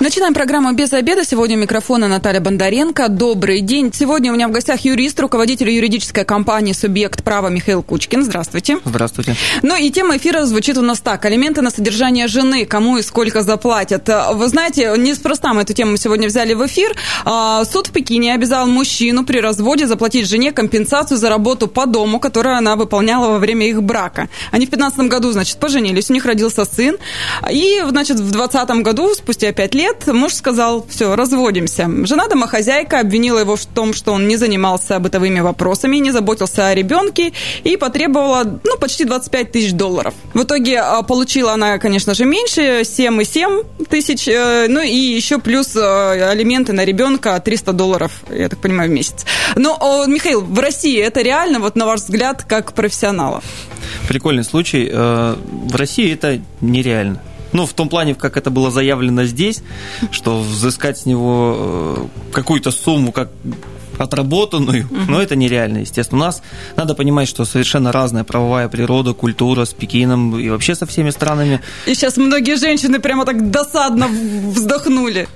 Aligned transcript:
Начинаем 0.00 0.32
программу 0.32 0.72
«Без 0.74 0.92
обеда». 0.92 1.24
Сегодня 1.24 1.56
у 1.56 1.60
микрофона 1.60 2.06
Наталья 2.06 2.38
Бондаренко. 2.40 3.08
Добрый 3.08 3.60
день. 3.60 3.92
Сегодня 3.92 4.30
у 4.30 4.34
меня 4.36 4.46
в 4.46 4.52
гостях 4.52 4.82
юрист, 4.82 5.18
руководитель 5.18 5.70
юридической 5.70 6.24
компании 6.24 6.72
«Субъект 6.72 7.24
права» 7.24 7.48
Михаил 7.48 7.82
Кучкин. 7.82 8.22
Здравствуйте. 8.22 8.78
Здравствуйте. 8.84 9.34
Ну 9.62 9.74
и 9.74 9.90
тема 9.90 10.16
эфира 10.16 10.44
звучит 10.44 10.78
у 10.78 10.82
нас 10.82 11.00
так. 11.00 11.24
Алименты 11.24 11.62
на 11.62 11.70
содержание 11.70 12.28
жены. 12.28 12.64
Кому 12.64 12.98
и 12.98 13.02
сколько 13.02 13.42
заплатят. 13.42 14.08
Вы 14.34 14.46
знаете, 14.46 14.94
неспроста 14.96 15.52
мы 15.52 15.62
эту 15.62 15.74
тему 15.74 15.96
сегодня 15.96 16.28
взяли 16.28 16.54
в 16.54 16.64
эфир. 16.64 16.94
А, 17.24 17.64
суд 17.64 17.88
в 17.88 17.90
Пекине 17.90 18.34
обязал 18.34 18.68
мужчину 18.68 19.24
при 19.24 19.40
разводе 19.40 19.88
заплатить 19.88 20.28
жене 20.28 20.52
компенсацию 20.52 21.18
за 21.18 21.28
работу 21.28 21.66
по 21.66 21.86
дому, 21.86 22.20
которую 22.20 22.56
она 22.56 22.76
выполняла 22.76 23.32
во 23.32 23.38
время 23.40 23.68
их 23.68 23.82
брака. 23.82 24.28
Они 24.52 24.64
в 24.64 24.70
2015 24.70 25.10
году, 25.10 25.32
значит, 25.32 25.58
поженились, 25.58 26.08
у 26.08 26.12
них 26.12 26.24
родился 26.24 26.64
сын. 26.64 26.98
И, 27.50 27.82
значит, 27.88 28.20
в 28.20 28.30
2020 28.30 28.70
году, 28.84 29.12
спустя 29.16 29.50
5 29.50 29.74
лет, 29.74 29.87
лет 29.88 30.06
муж 30.06 30.34
сказал, 30.34 30.86
все, 30.88 31.16
разводимся. 31.16 31.90
Жена 32.04 32.28
домохозяйка 32.28 33.00
обвинила 33.00 33.38
его 33.38 33.56
в 33.56 33.66
том, 33.66 33.94
что 33.94 34.12
он 34.12 34.28
не 34.28 34.36
занимался 34.36 34.98
бытовыми 34.98 35.40
вопросами, 35.40 35.96
не 35.96 36.10
заботился 36.10 36.68
о 36.68 36.74
ребенке 36.74 37.32
и 37.64 37.76
потребовала, 37.76 38.60
ну, 38.64 38.78
почти 38.78 39.04
25 39.04 39.52
тысяч 39.52 39.72
долларов. 39.72 40.14
В 40.34 40.42
итоге 40.42 40.80
а, 40.80 41.02
получила 41.02 41.52
она, 41.52 41.78
конечно 41.78 42.14
же, 42.14 42.24
меньше, 42.24 42.82
7,7 42.82 43.86
тысяч, 43.88 44.28
э, 44.28 44.66
ну 44.68 44.80
и 44.80 44.94
еще 44.94 45.38
плюс 45.38 45.74
э, 45.76 46.30
алименты 46.30 46.72
на 46.72 46.84
ребенка 46.84 47.40
300 47.40 47.72
долларов, 47.72 48.12
я 48.30 48.48
так 48.48 48.58
понимаю, 48.58 48.90
в 48.90 48.92
месяц. 48.92 49.24
Но, 49.56 50.04
Михаил, 50.06 50.40
в 50.42 50.58
России 50.58 50.98
это 50.98 51.22
реально, 51.22 51.60
вот 51.60 51.76
на 51.76 51.86
ваш 51.86 52.00
взгляд, 52.00 52.44
как 52.44 52.72
профессионала? 52.72 53.42
Прикольный 54.08 54.44
случай. 54.44 54.88
Э, 54.90 55.36
в 55.36 55.76
России 55.76 56.12
это 56.12 56.40
нереально. 56.60 57.20
Ну, 57.52 57.66
в 57.66 57.72
том 57.72 57.88
плане, 57.88 58.14
как 58.14 58.36
это 58.36 58.50
было 58.50 58.70
заявлено 58.70 59.24
здесь, 59.24 59.62
что 60.10 60.40
взыскать 60.40 60.98
с 60.98 61.06
него 61.06 61.56
э, 61.58 62.32
какую-то 62.32 62.70
сумму, 62.70 63.12
как 63.12 63.30
отработанную, 63.98 64.86
угу. 64.86 65.00
но 65.08 65.20
это 65.20 65.36
нереально, 65.36 65.78
естественно. 65.78 66.22
У 66.22 66.24
нас 66.26 66.42
надо 66.76 66.94
понимать, 66.94 67.28
что 67.28 67.44
совершенно 67.44 67.92
разная 67.92 68.24
правовая 68.24 68.68
природа, 68.68 69.12
культура 69.12 69.64
с 69.64 69.72
Пекином 69.72 70.38
и 70.38 70.48
вообще 70.48 70.74
со 70.74 70.86
всеми 70.86 71.10
странами. 71.10 71.60
И 71.86 71.94
сейчас 71.94 72.16
многие 72.16 72.56
женщины 72.56 73.00
прямо 73.00 73.24
так 73.24 73.50
досадно 73.50 74.08
вздохнули. 74.08 75.28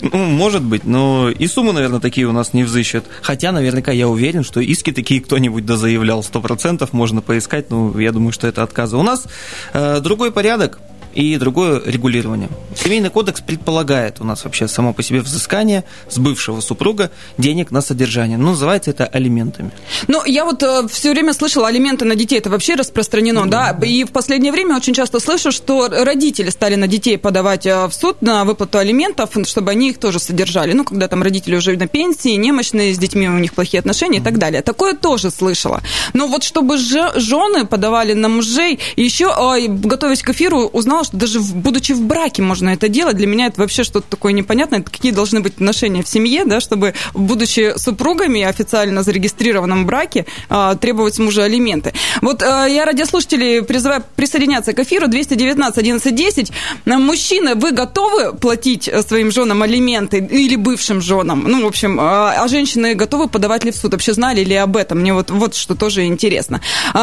Ну, 0.00 0.18
может 0.18 0.62
быть, 0.62 0.84
но 0.84 1.30
и 1.30 1.46
суммы, 1.46 1.72
наверное, 1.72 2.00
такие 2.00 2.26
у 2.26 2.32
нас 2.32 2.52
не 2.52 2.64
взыщут. 2.64 3.04
Хотя, 3.22 3.52
наверняка, 3.52 3.92
я 3.92 4.08
уверен, 4.08 4.44
что 4.44 4.60
иски 4.60 4.92
такие 4.92 5.20
кто-нибудь 5.20 5.64
дозаявлял, 5.64 6.22
сто 6.22 6.40
процентов 6.40 6.92
можно 6.92 7.20
поискать, 7.20 7.70
но 7.70 7.98
я 8.00 8.12
думаю, 8.12 8.32
что 8.32 8.46
это 8.46 8.62
отказы. 8.62 8.96
У 8.96 9.02
нас 9.02 9.26
э, 9.72 10.00
другой 10.00 10.32
порядок, 10.32 10.78
и 11.18 11.36
другое 11.36 11.82
регулирование. 11.84 12.48
Семейный 12.76 13.10
кодекс 13.10 13.40
предполагает 13.40 14.20
у 14.20 14.24
нас 14.24 14.44
вообще 14.44 14.68
само 14.68 14.92
по 14.92 15.02
себе 15.02 15.20
взыскание 15.20 15.82
с 16.08 16.16
бывшего 16.16 16.60
супруга 16.60 17.10
денег 17.38 17.72
на 17.72 17.80
содержание. 17.80 18.38
Ну, 18.38 18.50
называется 18.50 18.90
это 18.90 19.04
алиментами. 19.04 19.72
Ну, 20.06 20.24
я 20.24 20.44
вот 20.44 20.62
э, 20.62 20.86
все 20.88 21.10
время 21.10 21.32
слышала, 21.32 21.66
алименты 21.66 22.04
на 22.04 22.14
детей 22.14 22.38
это 22.38 22.50
вообще 22.50 22.76
распространено, 22.76 23.40
mm-hmm. 23.40 23.48
да? 23.48 23.76
И 23.84 24.04
в 24.04 24.12
последнее 24.12 24.52
время 24.52 24.76
очень 24.76 24.94
часто 24.94 25.18
слышу, 25.18 25.50
что 25.50 25.88
родители 25.88 26.50
стали 26.50 26.76
на 26.76 26.86
детей 26.86 27.18
подавать 27.18 27.66
э, 27.66 27.88
в 27.88 27.92
суд 27.92 28.22
на 28.22 28.44
выплату 28.44 28.78
алиментов, 28.78 29.30
чтобы 29.44 29.72
они 29.72 29.90
их 29.90 29.98
тоже 29.98 30.20
содержали. 30.20 30.72
Ну, 30.72 30.84
когда 30.84 31.08
там 31.08 31.24
родители 31.24 31.56
уже 31.56 31.76
на 31.76 31.88
пенсии, 31.88 32.36
немощные, 32.36 32.94
с 32.94 32.98
детьми 32.98 33.28
у 33.28 33.38
них 33.38 33.54
плохие 33.54 33.80
отношения 33.80 34.18
mm-hmm. 34.18 34.20
и 34.20 34.24
так 34.24 34.38
далее. 34.38 34.62
Такое 34.62 34.94
тоже 34.94 35.32
слышала. 35.32 35.82
Но 36.12 36.28
вот 36.28 36.44
чтобы 36.44 36.78
жены 36.78 37.66
подавали 37.66 38.12
на 38.12 38.28
мужей, 38.28 38.78
еще, 38.94 39.34
э, 39.36 39.66
готовясь 39.66 40.22
к 40.22 40.30
эфиру, 40.30 40.66
узнала, 40.66 41.07
что 41.08 41.16
даже 41.16 41.40
будучи 41.40 41.92
в 41.92 42.02
браке 42.02 42.42
можно 42.42 42.70
это 42.70 42.88
делать. 42.88 43.16
Для 43.16 43.26
меня 43.26 43.46
это 43.46 43.60
вообще 43.60 43.82
что-то 43.82 44.06
такое 44.08 44.32
непонятное. 44.32 44.82
Какие 44.82 45.12
должны 45.12 45.40
быть 45.40 45.54
отношения 45.54 46.02
в 46.02 46.08
семье, 46.08 46.44
да, 46.44 46.60
чтобы, 46.60 46.94
будучи 47.14 47.74
супругами, 47.76 48.42
официально 48.42 49.02
зарегистрированном 49.02 49.86
браке, 49.86 50.26
а, 50.48 50.74
требовать 50.74 51.14
с 51.14 51.18
мужа 51.18 51.44
алименты. 51.44 51.92
Вот 52.20 52.42
а, 52.42 52.66
я 52.66 52.84
радиослушателей 52.84 53.62
призываю 53.62 54.04
присоединяться 54.16 54.72
к 54.72 54.78
эфиру 54.80 55.08
219 55.08 55.78
11 55.78 56.14
10. 56.14 56.52
Мужчины, 56.84 57.54
вы 57.54 57.72
готовы 57.72 58.34
платить 58.34 58.90
своим 59.06 59.30
женам 59.30 59.62
алименты 59.62 60.18
или 60.18 60.56
бывшим 60.56 61.00
женам? 61.00 61.44
Ну, 61.46 61.64
в 61.64 61.66
общем, 61.66 61.98
а, 62.00 62.34
а 62.36 62.48
женщины 62.48 62.94
готовы 62.94 63.28
подавать 63.28 63.64
ли 63.64 63.70
в 63.70 63.76
суд? 63.76 63.92
Вообще 63.92 64.12
знали 64.12 64.44
ли 64.44 64.54
об 64.54 64.76
этом? 64.76 64.98
Мне 64.98 65.14
вот, 65.14 65.30
вот 65.30 65.54
что 65.54 65.74
тоже 65.74 66.04
интересно. 66.04 66.60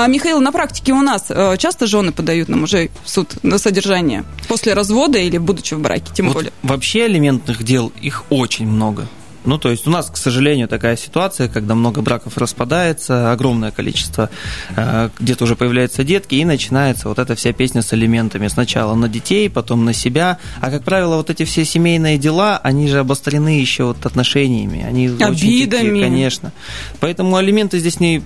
Михаил, 0.07 0.39
на 0.41 0.51
практике 0.51 0.93
у 0.93 1.01
нас 1.01 1.31
часто 1.57 1.87
жены 1.87 2.11
подают 2.11 2.49
на 2.49 2.57
мужей 2.57 2.91
в 3.03 3.09
суд 3.09 3.33
на 3.43 3.57
содержание 3.57 3.84
содержания 3.85 4.25
после 4.47 4.73
развода 4.73 5.19
или 5.19 5.37
будучи 5.37 5.73
в 5.75 5.79
браке, 5.79 6.11
тем 6.13 6.27
вот 6.27 6.35
более? 6.35 6.51
Вообще 6.63 7.05
алиментных 7.05 7.63
дел 7.63 7.91
их 8.01 8.25
очень 8.29 8.67
много. 8.67 9.07
Ну, 9.43 9.59
то 9.59 9.69
есть 9.69 9.85
у 9.85 9.91
нас, 9.91 10.09
к 10.09 10.17
сожалению, 10.17 10.67
такая 10.67 10.97
ситуация, 10.97 11.47
когда 11.47 11.75
много 11.75 12.01
браков 12.01 12.35
распадается, 12.39 13.31
огромное 13.31 13.69
количество, 13.69 14.31
э, 14.75 15.09
где-то 15.19 15.43
уже 15.43 15.55
появляются 15.55 16.03
детки, 16.03 16.33
и 16.33 16.43
начинается 16.43 17.09
вот 17.09 17.19
эта 17.19 17.35
вся 17.35 17.53
песня 17.53 17.83
с 17.83 17.93
алиментами. 17.93 18.47
Сначала 18.47 18.95
на 18.95 19.07
детей, 19.07 19.47
потом 19.51 19.85
на 19.85 19.93
себя. 19.93 20.39
А, 20.61 20.71
как 20.71 20.83
правило, 20.83 21.17
вот 21.17 21.29
эти 21.29 21.45
все 21.45 21.63
семейные 21.63 22.17
дела, 22.17 22.59
они 22.63 22.87
же 22.87 22.97
обострены 22.97 23.59
еще 23.59 23.83
вот 23.83 24.03
отношениями. 24.03 24.83
Они 24.83 25.09
Обидами. 25.09 25.89
Такие, 25.89 26.01
конечно. 26.01 26.51
Поэтому 26.99 27.35
алименты 27.35 27.77
здесь 27.77 27.99
не 27.99 28.23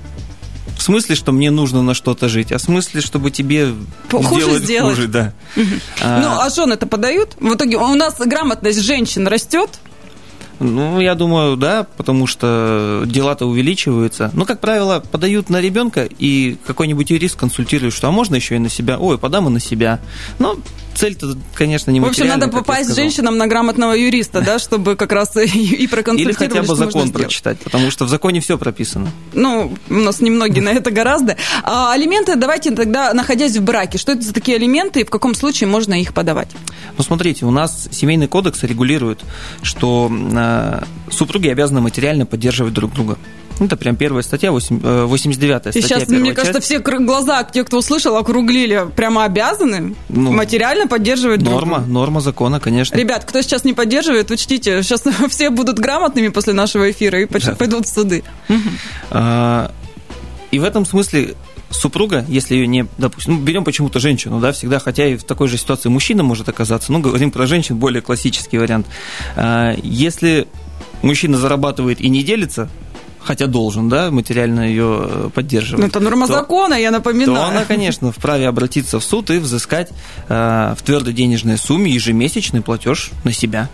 в 0.80 0.82
смысле, 0.82 1.16
что 1.16 1.34
мне 1.34 1.52
нужно 1.52 1.84
на 1.84 1.94
что-то 1.94 2.30
жить, 2.30 2.54
а 2.54 2.58
в 2.58 2.62
смысле, 2.62 3.02
чтобы 3.02 3.32
тебе 3.32 3.74
хуже 4.10 4.30
сделать, 4.30 4.64
сделать. 4.64 4.96
хуже, 4.96 5.08
да. 5.08 5.34
А... 6.02 6.22
Ну, 6.22 6.40
а 6.40 6.50
жены 6.50 6.74
это 6.74 6.88
подают? 6.88 7.36
В 7.38 7.54
итоге 7.54 7.76
у 7.76 7.96
нас 7.96 8.18
грамотность 8.18 8.82
женщин 8.82 9.28
растет, 9.28 9.80
ну, 10.60 11.00
я 11.00 11.16
думаю, 11.16 11.56
да, 11.56 11.86
потому 11.96 12.28
что 12.28 13.04
дела-то 13.06 13.46
увеличиваются. 13.46 14.30
Но, 14.34 14.46
как 14.46 14.60
правило, 14.60 15.00
подают 15.00 15.50
на 15.50 15.62
ребенка, 15.62 16.08
и 16.20 16.58
какой-нибудь 16.66 17.10
юрист 17.10 17.38
консультирует, 17.38 17.94
что 17.94 18.10
а 18.10 18.12
можно 18.12 18.36
еще 18.36 18.58
и 18.58 18.60
на 18.60 18.70
себя. 18.70 19.00
Ой, 19.00 19.18
подам 19.18 19.48
и 19.48 19.52
на 19.52 19.62
себя. 19.62 20.02
Но 20.38 20.58
цель-то, 21.00 21.38
конечно, 21.54 21.92
не 21.92 22.02
В 22.02 22.06
общем, 22.06 22.28
надо 22.28 22.50
попасть 22.50 22.94
женщинам 22.94 23.38
на 23.38 23.48
грамотного 23.48 23.94
юриста, 23.94 24.42
да, 24.42 24.60
чтобы 24.60 24.98
как 24.98 25.14
раз 25.14 25.36
и, 25.38 25.88
проконсультировать, 25.88 26.42
Или 26.42 26.48
хотя 26.50 26.64
бы 26.64 26.76
закон 26.76 27.12
прочитать, 27.12 27.60
потому 27.60 27.90
что 27.90 28.06
в 28.06 28.10
законе 28.10 28.42
все 28.42 28.58
прописано. 28.58 29.10
Ну, 29.34 29.74
у 29.90 29.94
нас 29.94 30.20
немногие 30.20 30.62
на 30.62 30.70
это 30.70 30.92
гораздо. 30.92 31.38
А 31.64 31.94
алименты 31.94 32.36
давайте 32.36 32.72
тогда, 32.72 33.14
находясь 33.14 33.56
в 33.56 33.64
браке, 33.64 33.98
что 33.98 34.12
это 34.12 34.22
за 34.22 34.34
такие 34.34 34.58
алименты 34.58 35.02
и 35.02 35.04
в 35.06 35.10
каком 35.10 35.36
случае 35.36 35.70
можно 35.70 35.94
их 35.94 36.14
подавать? 36.14 36.50
Ну, 36.98 37.04
смотрите, 37.04 37.46
у 37.46 37.52
нас 37.52 37.88
семейный 37.92 38.28
кодекс 38.28 38.64
регулирует, 38.64 39.22
что 39.62 40.12
э, 40.12 40.84
супруги 41.12 41.48
обязаны 41.48 41.80
материально 41.80 42.26
поддерживать 42.26 42.74
друг 42.74 42.94
друга. 42.94 43.18
Это 43.60 43.78
прям 43.78 43.96
первая 43.96 44.24
статья, 44.24 44.52
89 44.52 45.62
статья. 45.62 45.80
И 45.80 45.84
сейчас, 45.84 46.08
мне 46.08 46.34
кажется, 46.34 46.62
все 46.62 46.80
глаза, 46.80 47.44
те, 47.44 47.64
кто 47.64 47.78
услышал, 47.78 48.16
округлили. 48.16 48.88
Прямо 48.96 49.26
обязаны 49.26 49.96
ну, 50.10 50.32
материально 50.32 50.88
поддерживать 50.88 51.42
Норма, 51.42 51.80
друг 51.80 51.90
норма 51.90 52.22
закона, 52.22 52.60
конечно. 52.60 52.96
Ребят, 52.96 53.26
кто 53.26 53.42
сейчас 53.42 53.64
не 53.64 53.74
поддерживает, 53.74 54.32
учтите, 54.32 54.82
сейчас 54.84 55.04
все 55.30 55.50
будут 55.50 55.80
грамотными 55.80 56.30
после 56.30 56.54
нашего 56.54 56.90
эфира 56.92 57.22
и 57.22 57.28
да. 57.28 57.56
пойдут 57.56 57.86
в 57.86 57.90
суды. 57.90 58.24
А, 59.12 59.72
и 60.52 60.60
в 60.60 60.64
этом 60.64 60.86
смысле 60.86 61.36
супруга, 61.70 62.26
если 62.28 62.56
ее 62.56 62.68
не, 62.68 62.88
допустим, 62.98 63.36
ну, 63.36 63.40
берем 63.42 63.64
почему-то 63.64 64.00
женщину, 64.00 64.40
да, 64.40 64.52
всегда, 64.52 64.80
хотя 64.80 65.08
и 65.08 65.18
в 65.18 65.24
такой 65.24 65.48
же 65.48 65.58
ситуации 65.58 65.90
мужчина 65.90 66.24
может 66.24 66.50
оказаться, 66.50 66.92
ну, 66.92 67.00
говорим 67.00 67.32
про 67.32 67.46
женщин, 67.46 67.78
более 67.78 68.02
классический 68.02 68.58
вариант. 68.58 68.88
А, 69.36 69.76
если 69.84 70.48
мужчина 71.02 71.38
зарабатывает 71.38 72.02
и 72.02 72.10
не 72.10 72.24
делится 72.24 72.70
хотя 73.22 73.48
должен, 73.48 73.90
да, 73.90 74.12
материально 74.12 74.62
ее 74.62 75.02
э, 75.02 75.30
поддерживать. 75.34 75.82
Ну, 75.82 75.88
это 75.88 76.00
норма 76.00 76.28
то, 76.28 76.34
закона, 76.34 76.74
я 76.76 76.92
напоминаю. 76.92 77.36
То 77.36 77.46
она, 77.46 77.66
конечно, 77.66 78.12
вправе 78.12 78.48
обратиться 78.48 79.00
в 79.00 79.04
суд 79.04 79.30
и 79.30 79.38
взыскать 79.38 79.90
э, 80.28 80.76
в 80.78 80.82
твердой 80.84 81.14
денежной 81.14 81.58
сумме 81.58 81.92
ежемесячный 81.92 82.62
платеж 82.62 83.12
на 83.24 83.32
себя. 83.32 83.70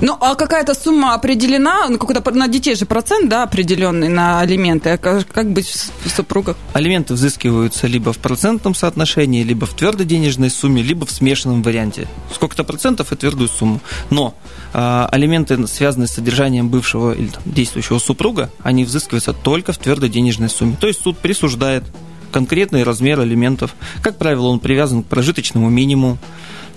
Ну, 0.00 0.16
а 0.20 0.34
какая-то 0.34 0.74
сумма 0.74 1.14
определена, 1.14 1.88
ну, 1.88 1.98
какой-то 1.98 2.30
на 2.30 2.48
детей 2.48 2.74
же 2.74 2.86
процент, 2.86 3.28
да, 3.28 3.42
определенный 3.42 4.08
на 4.08 4.40
алименты. 4.40 4.90
А 4.90 4.98
как, 4.98 5.26
как 5.26 5.52
быть 5.52 5.68
в 6.04 6.08
супругах? 6.08 6.56
Алименты 6.72 7.14
взыскиваются 7.14 7.86
либо 7.86 8.12
в 8.12 8.18
процентном 8.18 8.74
соотношении, 8.74 9.42
либо 9.42 9.66
в 9.66 9.74
твердой 9.74 10.06
денежной 10.06 10.50
сумме, 10.50 10.82
либо 10.82 11.06
в 11.06 11.10
смешанном 11.10 11.62
варианте. 11.62 12.08
Сколько-то 12.32 12.64
процентов 12.64 13.12
и 13.12 13.16
твердую 13.16 13.48
сумму. 13.48 13.80
Но 14.10 14.34
э, 14.72 15.06
алименты, 15.10 15.66
связанные 15.66 16.08
с 16.08 16.12
содержанием 16.12 16.68
бывшего 16.68 17.12
или 17.12 17.28
там, 17.28 17.42
действующего 17.46 17.98
супруга, 17.98 18.50
они 18.62 18.84
взыскиваются 18.84 19.32
только 19.32 19.72
в 19.72 19.78
твердой 19.78 20.08
денежной 20.08 20.48
сумме. 20.48 20.76
То 20.80 20.86
есть 20.86 21.02
суд 21.02 21.18
присуждает 21.18 21.84
конкретный 22.30 22.82
размер 22.82 23.20
алиментов. 23.20 23.74
Как 24.02 24.16
правило, 24.16 24.46
он 24.48 24.60
привязан 24.60 25.02
к 25.02 25.06
прожиточному 25.06 25.68
минимуму. 25.68 26.18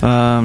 А, 0.01 0.43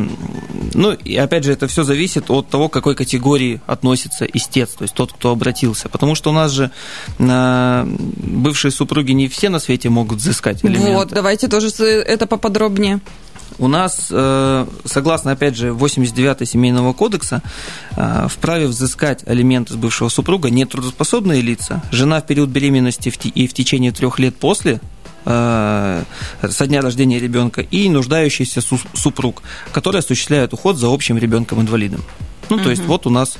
ну, 0.75 0.93
и 0.93 1.17
опять 1.17 1.43
же, 1.43 1.53
это 1.53 1.67
все 1.67 1.83
зависит 1.83 2.31
от 2.31 2.49
того, 2.49 2.69
к 2.69 2.73
какой 2.73 2.95
категории 2.95 3.61
относится 3.67 4.25
истец, 4.25 4.71
то 4.71 4.83
есть 4.83 4.95
тот, 4.95 5.13
кто 5.13 5.31
обратился. 5.31 5.89
Потому 5.89 6.15
что 6.15 6.31
у 6.31 6.33
нас 6.33 6.53
же 6.53 6.71
бывшие 7.19 8.71
супруги 8.71 9.13
не 9.13 9.27
все 9.27 9.49
на 9.49 9.59
свете 9.59 9.89
могут 9.89 10.19
взыскать 10.19 10.65
элементы. 10.65 10.93
Вот, 10.93 11.09
давайте 11.09 11.49
тоже 11.49 11.69
это 11.85 12.27
поподробнее. 12.27 13.01
У 13.59 13.67
нас, 13.67 14.09
э, 14.11 14.67
согласно, 14.85 15.33
опять 15.33 15.57
же, 15.57 15.71
89-й 15.71 16.47
Семейного 16.47 16.93
кодекса, 16.93 17.43
э, 17.97 18.27
вправе 18.29 18.69
взыскать 18.69 19.27
алименты 19.27 19.73
с 19.73 19.77
бывшего 19.77 20.09
супруга 20.09 20.51
нетрудоспособные 20.51 21.41
лица, 21.41 21.83
жена 21.91 22.21
в 22.21 22.27
период 22.27 22.51
беременности 22.51 23.13
и 23.35 23.49
в 23.49 23.55
течение 23.55 23.91
трех 23.91 24.21
лет 24.21 24.37
после 24.37 24.81
со 25.29 26.67
дня 26.67 26.81
рождения 26.81 27.19
ребенка 27.19 27.61
и 27.61 27.89
нуждающийся 27.89 28.63
супруг, 28.95 29.43
который 29.73 30.01
осуществляет 30.01 30.55
уход 30.55 30.77
за 30.77 30.93
общим 30.93 31.19
ребенком-инвалидом. 31.19 32.03
Ну, 32.49 32.57
угу. 32.57 32.65
то 32.65 32.71
есть 32.71 32.83
вот 32.85 33.07
у 33.07 33.11
нас... 33.11 33.37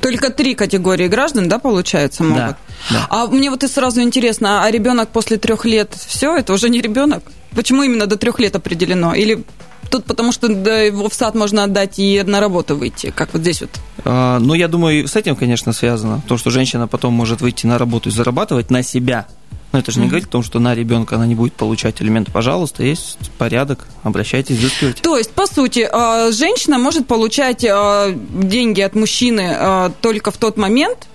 Только 0.00 0.30
три 0.30 0.54
категории 0.54 1.06
граждан, 1.06 1.48
да, 1.48 1.60
получается, 1.60 2.24
могут? 2.24 2.38
Да, 2.40 2.56
да. 2.90 3.06
А 3.08 3.26
мне 3.28 3.50
вот 3.50 3.62
и 3.62 3.68
сразу 3.68 4.02
интересно, 4.02 4.64
а 4.64 4.70
ребенок 4.70 5.10
после 5.10 5.36
трех 5.36 5.64
лет, 5.64 5.94
все, 5.94 6.36
это 6.36 6.52
уже 6.52 6.68
не 6.68 6.80
ребенок? 6.80 7.22
Почему 7.54 7.84
именно 7.84 8.06
до 8.06 8.16
трех 8.16 8.40
лет 8.40 8.56
определено? 8.56 9.14
Или 9.14 9.44
Тут 9.90 10.04
потому 10.04 10.32
что 10.32 10.54
да, 10.54 10.80
его 10.80 11.08
в 11.08 11.14
сад 11.14 11.34
можно 11.34 11.64
отдать 11.64 11.98
и 11.98 12.22
на 12.22 12.40
работу 12.40 12.76
выйти, 12.76 13.10
как 13.14 13.32
вот 13.32 13.40
здесь 13.40 13.62
вот. 13.62 13.70
А, 14.04 14.38
ну, 14.38 14.52
я 14.52 14.68
думаю, 14.68 15.08
с 15.08 15.16
этим, 15.16 15.34
конечно, 15.34 15.72
связано. 15.72 16.20
То, 16.28 16.36
что 16.36 16.50
женщина 16.50 16.86
потом 16.86 17.14
может 17.14 17.40
выйти 17.40 17.66
на 17.66 17.78
работу 17.78 18.10
и 18.10 18.12
зарабатывать 18.12 18.70
на 18.70 18.82
себя. 18.82 19.26
Но 19.72 19.78
это 19.78 19.92
же 19.92 20.00
не 20.00 20.06
mm-hmm. 20.06 20.08
говорит 20.08 20.28
о 20.28 20.30
том, 20.30 20.42
что 20.42 20.60
на 20.60 20.74
ребенка 20.74 21.16
она 21.16 21.26
не 21.26 21.34
будет 21.34 21.52
получать 21.54 22.00
элементы. 22.00 22.32
Пожалуйста, 22.32 22.82
есть 22.82 23.18
порядок, 23.36 23.86
обращайтесь, 24.02 24.56
взыскивайте. 24.56 25.02
То 25.02 25.16
есть, 25.18 25.32
по 25.32 25.46
сути, 25.46 25.86
а, 25.90 26.32
женщина 26.32 26.78
может 26.78 27.06
получать 27.06 27.64
а, 27.64 28.10
деньги 28.10 28.80
от 28.80 28.94
мужчины 28.94 29.54
а, 29.54 29.92
только 30.00 30.30
в 30.30 30.38
тот 30.38 30.56
момент, 30.56 31.08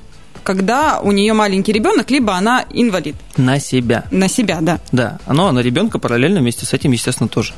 когда 0.43 0.99
у 1.01 1.11
нее 1.11 1.33
маленький 1.33 1.71
ребенок, 1.71 2.11
либо 2.11 2.35
она 2.35 2.65
инвалид. 2.69 3.15
На 3.37 3.59
себя. 3.59 4.05
На 4.11 4.27
себя, 4.27 4.59
да. 4.61 4.79
Да, 4.91 5.19
но 5.27 5.51
на 5.51 5.59
ребенка 5.59 5.97
параллельно 5.97 6.39
вместе 6.39 6.65
с 6.65 6.73
этим, 6.73 6.91
естественно, 6.91 7.29
тоже. 7.29 7.53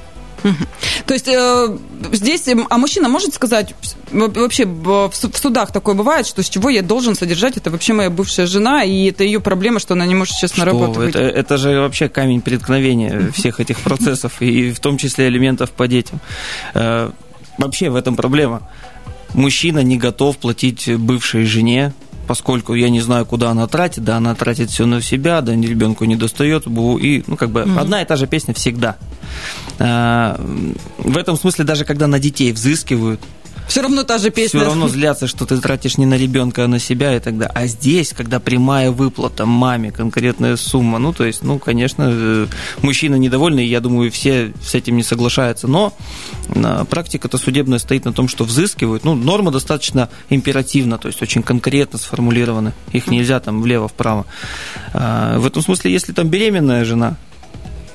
То 1.05 1.13
есть 1.13 1.27
э, 1.27 1.77
здесь, 2.11 2.47
а 2.69 2.77
мужчина 2.77 3.09
может 3.09 3.33
сказать, 3.33 3.73
вообще 4.11 4.65
в 4.65 5.11
судах 5.13 5.71
такое 5.71 5.95
бывает, 5.95 6.27
что 6.27 6.43
с 6.43 6.49
чего 6.49 6.69
я 6.69 6.81
должен 6.81 7.15
содержать, 7.15 7.57
это 7.57 7.71
вообще 7.71 7.93
моя 7.93 8.09
бывшая 8.09 8.45
жена, 8.45 8.83
и 8.83 9.09
это 9.09 9.23
ее 9.23 9.39
проблема, 9.39 9.79
что 9.79 9.93
она 9.93 10.05
не 10.05 10.15
может 10.15 10.35
сейчас 10.35 10.57
на 10.57 10.65
работу 10.65 11.01
это, 11.01 11.19
это 11.19 11.57
же 11.57 11.79
вообще 11.79 12.09
камень 12.09 12.41
преткновения 12.41 13.31
всех 13.33 13.59
этих 13.59 13.79
процессов, 13.79 14.41
и 14.41 14.71
в 14.71 14.79
том 14.79 14.97
числе 14.97 15.27
элементов 15.27 15.71
по 15.71 15.87
детям. 15.87 16.19
Э, 16.73 17.11
вообще 17.57 17.89
в 17.89 17.95
этом 17.95 18.15
проблема. 18.15 18.61
Мужчина 19.33 19.79
не 19.79 19.97
готов 19.97 20.37
платить 20.37 20.89
бывшей 20.95 21.45
жене 21.45 21.93
поскольку 22.27 22.73
я 22.73 22.89
не 22.89 23.01
знаю, 23.01 23.25
куда 23.25 23.51
она 23.51 23.67
тратит, 23.67 24.03
да, 24.03 24.17
она 24.17 24.35
тратит 24.35 24.69
все 24.69 24.85
на 24.85 25.01
себя, 25.01 25.41
да, 25.41 25.53
ребенку 25.53 26.05
не 26.05 26.15
достает, 26.15 26.65
и, 26.67 27.23
ну, 27.27 27.37
как 27.37 27.49
бы, 27.49 27.61
mm-hmm. 27.61 27.79
одна 27.79 28.01
и 28.01 28.05
та 28.05 28.15
же 28.15 28.27
песня 28.27 28.53
всегда. 28.53 28.97
А, 29.79 30.39
в 30.97 31.17
этом 31.17 31.37
смысле, 31.37 31.65
даже 31.65 31.85
когда 31.85 32.07
на 32.07 32.19
детей 32.19 32.51
взыскивают, 32.51 33.21
все 33.67 33.81
равно 33.81 34.03
та 34.03 34.17
же 34.17 34.29
песня. 34.29 34.59
Все 34.59 34.67
равно 34.67 34.87
злятся, 34.87 35.27
что 35.27 35.45
ты 35.45 35.57
тратишь 35.59 35.97
не 35.97 36.05
на 36.05 36.15
ребенка, 36.15 36.65
а 36.65 36.67
на 36.67 36.79
себя 36.79 37.15
и 37.15 37.19
так 37.19 37.37
далее. 37.37 37.51
А 37.55 37.67
здесь, 37.67 38.13
когда 38.13 38.39
прямая 38.39 38.91
выплата 38.91 39.45
маме, 39.45 39.91
конкретная 39.91 40.55
сумма, 40.55 40.99
ну, 40.99 41.13
то 41.13 41.25
есть, 41.25 41.43
ну, 41.43 41.59
конечно, 41.59 42.09
э, 42.09 42.47
мужчина 42.81 43.15
недовольный, 43.15 43.65
я 43.65 43.81
думаю, 43.81 44.11
все 44.11 44.53
с 44.63 44.75
этим 44.75 44.97
не 44.97 45.03
соглашаются. 45.03 45.67
Но 45.67 45.93
практика-то 46.89 47.37
судебная 47.37 47.79
стоит 47.79 48.05
на 48.05 48.13
том, 48.13 48.27
что 48.27 48.43
взыскивают. 48.43 49.03
Ну, 49.03 49.15
норма 49.15 49.51
достаточно 49.51 50.09
императивна, 50.29 50.97
то 50.97 51.07
есть 51.07 51.21
очень 51.21 51.43
конкретно 51.43 51.97
сформулированы. 51.97 52.73
Их 52.91 53.07
нельзя 53.07 53.39
там 53.39 53.61
влево-вправо. 53.61 54.25
А, 54.93 55.37
в 55.39 55.45
этом 55.45 55.61
смысле, 55.61 55.91
если 55.91 56.13
там 56.13 56.29
беременная 56.29 56.85
жена, 56.85 57.17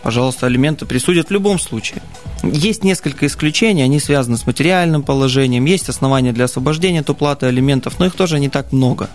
пожалуйста, 0.02 0.46
алименты 0.46 0.86
присудят 0.86 1.28
в 1.28 1.30
любом 1.32 1.58
случае. 1.58 2.02
Есть 2.42 2.84
несколько 2.84 3.26
исключений, 3.26 3.82
они 3.82 4.00
связаны 4.00 4.36
с 4.36 4.46
материальным 4.46 5.02
положением, 5.02 5.64
есть 5.64 5.88
основания 5.88 6.32
для 6.32 6.46
освобождения 6.46 7.00
от 7.00 7.10
уплаты 7.10 7.46
алиментов, 7.46 7.98
но 7.98 8.06
их 8.06 8.14
тоже 8.14 8.40
не 8.40 8.48
так 8.48 8.72
много. 8.72 9.10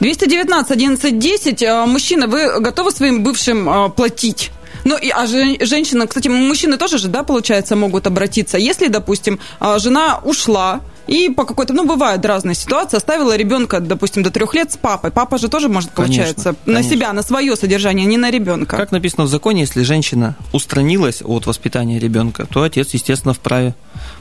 219 0.00 0.70
11 0.70 1.18
10. 1.18 1.62
Мужчина, 1.86 2.26
вы 2.26 2.60
готовы 2.60 2.90
своим 2.90 3.22
бывшим 3.22 3.68
а, 3.68 3.88
платить? 3.88 4.50
Ну, 4.84 4.96
и, 4.96 5.10
а 5.10 5.26
женщина, 5.26 6.06
кстати, 6.06 6.28
мужчины 6.28 6.76
тоже 6.76 6.98
же, 6.98 7.08
да, 7.08 7.22
получается, 7.22 7.76
могут 7.76 8.06
обратиться. 8.06 8.58
Если, 8.58 8.88
допустим, 8.88 9.38
а, 9.60 9.78
жена 9.78 10.20
ушла, 10.24 10.80
и 11.06 11.28
по 11.30 11.44
какой-то, 11.44 11.72
ну, 11.72 11.86
бывают 11.86 12.24
разные 12.24 12.54
ситуации, 12.54 12.96
оставила 12.96 13.36
ребенка, 13.36 13.80
допустим, 13.80 14.22
до 14.22 14.30
трех 14.30 14.54
лет 14.54 14.72
с 14.72 14.76
папой. 14.76 15.10
Папа 15.10 15.38
же 15.38 15.48
тоже 15.48 15.68
может, 15.68 15.90
получается, 15.90 16.44
конечно, 16.44 16.62
на 16.66 16.74
конечно. 16.74 16.96
себя, 16.96 17.12
на 17.12 17.22
свое 17.22 17.56
содержание, 17.56 18.06
не 18.06 18.16
на 18.16 18.30
ребенка. 18.30 18.76
Как 18.76 18.92
написано 18.92 19.24
в 19.24 19.28
законе, 19.28 19.62
если 19.62 19.82
женщина 19.82 20.36
устранилась 20.52 21.22
от 21.22 21.46
воспитания 21.46 21.98
ребенка, 21.98 22.46
то 22.46 22.62
отец, 22.62 22.90
естественно, 22.92 23.34
вправе 23.34 23.74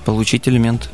получить 0.06 0.48
элемент. 0.48 0.90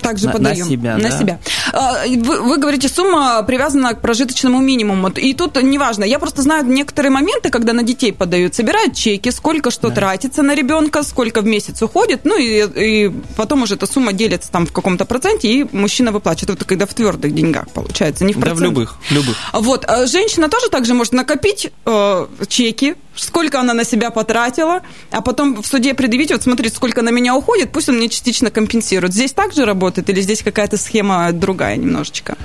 Также 0.00 0.26
на, 0.26 0.32
подаем. 0.32 0.64
На 0.64 0.70
себя, 0.70 0.96
На 0.96 1.10
да. 1.10 1.18
себя. 1.18 1.40
А, 1.72 2.06
вы, 2.06 2.40
вы 2.40 2.58
говорите, 2.58 2.88
сумма 2.88 3.42
привязана 3.42 3.94
к 3.94 4.00
прожиточному 4.00 4.60
минимуму. 4.60 5.08
И 5.10 5.34
тут 5.34 5.60
неважно. 5.62 6.04
Я 6.04 6.18
просто 6.18 6.42
знаю 6.42 6.64
некоторые 6.66 7.10
моменты, 7.10 7.50
когда 7.50 7.72
на 7.72 7.82
детей 7.82 8.12
подают, 8.12 8.54
собирают 8.54 8.94
чеки, 8.94 9.30
сколько 9.30 9.70
что 9.70 9.88
да. 9.88 9.94
тратится 9.94 10.42
на 10.42 10.54
ребенка, 10.54 11.02
сколько 11.02 11.40
в 11.40 11.46
месяц 11.46 11.82
уходит, 11.82 12.24
ну 12.24 12.38
и, 12.38 13.06
и 13.06 13.12
потом 13.36 13.62
уже 13.62 13.74
эта 13.74 13.86
сумма 13.86 14.12
делится 14.12 14.50
там 14.50 14.66
в 14.66 14.72
каком-то 14.72 15.04
проценте, 15.04 15.48
и 15.48 15.66
мужчина 15.72 16.12
выплачивает. 16.12 16.56
Это 16.56 16.64
когда 16.64 16.86
в 16.86 16.94
твердых 16.94 17.34
деньгах 17.34 17.66
получается, 17.72 18.24
не 18.24 18.32
в 18.32 18.40
процентах. 18.40 18.62
Да, 18.62 18.66
в 18.66 18.70
любых, 18.70 18.96
любых. 19.10 19.36
Вот. 19.52 19.84
А 19.86 20.06
женщина 20.06 20.48
тоже 20.48 20.68
также 20.68 20.94
может 20.94 21.12
накопить 21.12 21.70
э, 21.84 22.26
чеки, 22.48 22.94
сколько 23.16 23.60
она 23.60 23.74
на 23.74 23.84
себя 23.84 24.10
потратила, 24.10 24.80
а 25.10 25.20
потом 25.20 25.62
в 25.62 25.66
суде 25.66 25.94
предъявить, 25.94 26.30
вот 26.30 26.42
смотрите, 26.42 26.74
сколько 26.74 27.02
на 27.02 27.10
меня 27.10 27.34
уходит, 27.34 27.72
пусть 27.72 27.88
он 27.88 27.96
мне 27.96 28.08
частично 28.08 28.50
компенсирует. 28.50 29.12
Здесь 29.12 29.32
также 29.32 29.64
работает 29.64 30.08
или 30.10 30.20
здесь 30.20 30.42
какая-то 30.42 30.76
схема 30.76 31.30
другая 31.32 31.76
немножечко? 31.76 32.36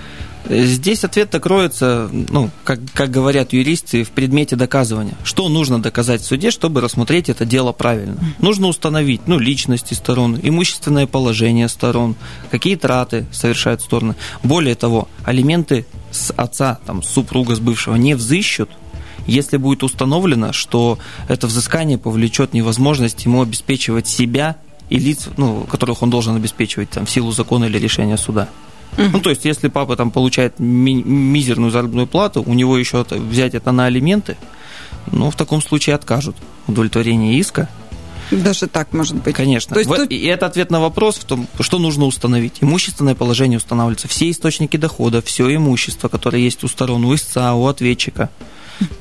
Здесь 0.50 1.04
ответ-то 1.04 1.40
кроется, 1.40 2.10
ну, 2.12 2.50
как, 2.64 2.80
как 2.94 3.12
говорят 3.12 3.52
юристы, 3.52 4.04
в 4.04 4.12
предмете 4.12 4.56
доказывания. 4.56 5.16
Что 5.24 5.50
нужно 5.50 5.82
доказать 5.82 6.22
в 6.22 6.26
суде, 6.26 6.52
чтобы 6.52 6.80
рассмотреть 6.80 7.28
это 7.28 7.46
дело 7.46 7.74
правильно? 7.74 8.18
Нужно 8.40 8.68
установить, 8.68 9.22
ну, 9.28 9.40
личности 9.40 9.94
сторон, 9.94 10.40
имущественное 10.42 11.06
положение 11.06 11.68
сторон, 11.68 12.16
какие 12.50 12.78
траты 12.78 13.26
совершают 13.34 13.82
стороны. 13.82 14.16
Более 14.42 14.76
того, 14.76 15.10
алименты 15.26 15.86
с 16.12 16.32
отца, 16.32 16.80
там, 16.86 17.04
супруга 17.04 17.56
с 17.56 17.60
бывшего 17.60 17.96
не 17.96 18.16
взыщут, 18.16 18.70
если 19.28 19.58
будет 19.58 19.84
установлено, 19.84 20.54
что 20.54 20.98
это 21.28 21.48
взыскание 21.48 21.98
повлечет 21.98 22.54
невозможность 22.54 23.26
ему 23.26 23.42
обеспечивать 23.42 24.08
себя 24.08 24.56
и 24.90 24.98
лиц, 24.98 25.28
ну, 25.36 25.66
которых 25.70 26.02
он 26.02 26.10
должен 26.10 26.36
обеспечивать 26.36 26.90
там, 26.90 27.06
в 27.06 27.12
силу 27.12 27.32
закона 27.32 27.66
или 27.66 27.78
решения 27.78 28.18
суда. 28.18 28.48
Ну, 28.98 29.20
то 29.20 29.30
есть, 29.30 29.46
если 29.46 29.68
папа 29.68 29.96
там 29.98 30.12
получает 30.12 30.60
ми- 30.60 31.04
мизерную 31.04 31.72
заработную 31.72 32.08
плату, 32.08 32.42
у 32.44 32.54
него 32.54 32.78
еще 32.78 33.06
взять 33.10 33.54
это 33.54 33.72
на 33.72 33.86
алименты, 33.86 34.38
ну, 35.12 35.30
в 35.30 35.36
таком 35.36 35.62
случае 35.62 35.96
откажут 35.96 36.36
удовлетворение 36.68 37.38
иска. 37.38 37.70
Даже 38.32 38.68
так 38.68 38.94
может 38.94 39.16
быть. 39.16 39.36
Конечно. 39.36 39.74
То 39.74 39.80
есть 39.80 39.94
тут... 39.94 40.12
И 40.12 40.26
это 40.26 40.48
ответ 40.48 40.72
на 40.72 40.80
вопрос 40.80 41.18
в 41.18 41.26
том, 41.26 41.48
что 41.60 41.80
нужно 41.80 42.06
установить. 42.06 42.56
Имущественное 42.62 43.16
положение 43.16 43.58
устанавливается. 43.58 44.08
Все 44.08 44.30
источники 44.32 44.78
дохода, 44.78 45.22
все 45.22 45.54
имущество, 45.54 46.08
которое 46.08 46.42
есть 46.42 46.64
у 46.64 46.68
сторон, 46.68 47.06
у 47.06 47.14
истца, 47.14 47.54
у 47.56 47.68
ответчика– 47.68 48.30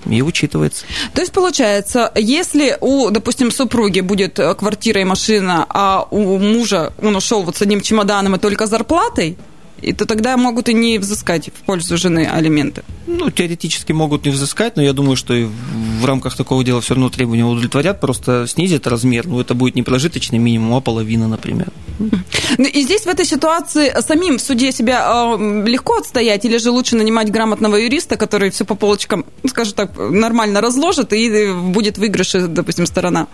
и 0.06 0.22
учитывается. 0.22 0.84
То 1.14 1.20
есть, 1.20 1.32
получается, 1.32 2.12
если 2.14 2.76
у, 2.80 3.10
допустим, 3.10 3.50
супруги 3.50 4.00
будет 4.00 4.38
э, 4.38 4.54
квартира 4.54 5.00
и 5.00 5.04
машина, 5.04 5.66
а 5.68 6.06
у 6.10 6.38
мужа 6.38 6.92
он 7.00 7.16
ушел 7.16 7.42
вот 7.42 7.56
с 7.56 7.62
одним 7.62 7.80
чемоданом 7.80 8.36
и 8.36 8.38
только 8.38 8.66
зарплатой, 8.66 9.36
и 9.82 9.92
то 9.92 10.06
тогда 10.06 10.36
могут 10.36 10.68
и 10.68 10.74
не 10.74 10.98
взыскать 10.98 11.48
в 11.48 11.64
пользу 11.64 11.96
жены 11.96 12.26
алименты. 12.26 12.82
Ну, 13.06 13.30
теоретически 13.30 13.92
могут 13.92 14.24
не 14.24 14.30
взыскать, 14.30 14.76
но 14.76 14.82
я 14.82 14.92
думаю, 14.92 15.16
что 15.16 15.34
и 15.34 15.44
в 15.44 16.04
рамках 16.04 16.36
такого 16.36 16.64
дела 16.64 16.80
все 16.80 16.94
равно 16.94 17.08
требования 17.10 17.44
удовлетворят, 17.44 18.00
просто 18.00 18.46
снизят 18.46 18.86
размер. 18.86 19.26
Ну, 19.26 19.40
это 19.40 19.54
будет 19.54 19.74
не 19.74 19.82
прожиточный 19.82 20.38
минимум, 20.38 20.74
а 20.74 20.80
половина, 20.80 21.28
например. 21.28 21.68
Ну, 21.98 22.64
и 22.64 22.82
здесь 22.82 23.02
в 23.02 23.08
этой 23.08 23.24
ситуации 23.24 23.92
самим 24.00 24.38
в 24.38 24.40
суде 24.40 24.72
себя 24.72 25.36
э, 25.38 25.64
легко 25.66 25.98
отстоять, 25.98 26.44
или 26.44 26.58
же 26.58 26.70
лучше 26.70 26.96
нанимать 26.96 27.30
грамотного 27.30 27.76
юриста, 27.76 28.16
который 28.16 28.50
все 28.50 28.64
по 28.64 28.74
полочкам, 28.74 29.24
ну, 29.42 29.48
скажем 29.48 29.74
так, 29.74 29.96
нормально 29.96 30.60
разложит, 30.60 31.12
и 31.12 31.52
будет 31.52 31.98
выигрыш, 31.98 32.32
допустим, 32.32 32.86
сторона? 32.86 33.28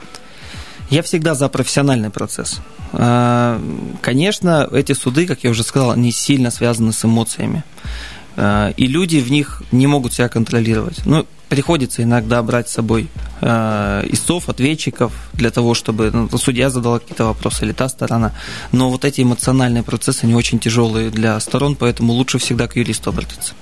Я 0.90 1.02
всегда 1.02 1.34
за 1.34 1.48
профессиональный 1.48 2.10
процесс. 2.10 2.60
А, 2.92 3.60
конечно, 4.02 4.68
эти 4.72 4.92
суды, 4.92 5.26
как 5.26 5.44
я 5.44 5.50
уже 5.50 5.62
сказал, 5.62 5.92
они 5.92 6.12
сильно 6.12 6.50
связаны 6.50 6.92
с 6.92 7.04
эмоциями. 7.04 7.64
э, 8.36 8.72
и 8.76 8.86
люди 8.86 9.18
в 9.18 9.30
них 9.30 9.62
не 9.72 9.86
могут 9.86 10.14
себя 10.14 10.28
контролировать. 10.28 11.04
Ну, 11.04 11.26
приходится 11.52 12.02
иногда 12.02 12.42
брать 12.42 12.70
с 12.70 12.72
собой 12.72 13.08
э, 13.42 14.06
истцов, 14.08 14.48
ответчиков 14.48 15.12
для 15.34 15.50
того, 15.50 15.74
чтобы 15.74 16.10
ну, 16.10 16.38
судья 16.38 16.70
задала 16.70 16.98
какие-то 16.98 17.26
вопросы 17.26 17.66
или 17.66 17.72
та 17.72 17.90
сторона. 17.90 18.32
Но 18.72 18.88
вот 18.88 19.04
эти 19.04 19.20
эмоциональные 19.20 19.82
процессы, 19.82 20.24
они 20.24 20.34
очень 20.34 20.58
тяжелые 20.58 21.10
для 21.10 21.38
сторон, 21.40 21.76
поэтому 21.76 22.14
лучше 22.14 22.38
всегда 22.38 22.68
к 22.68 22.76
юристу 22.76 23.10
обратиться. 23.10 23.52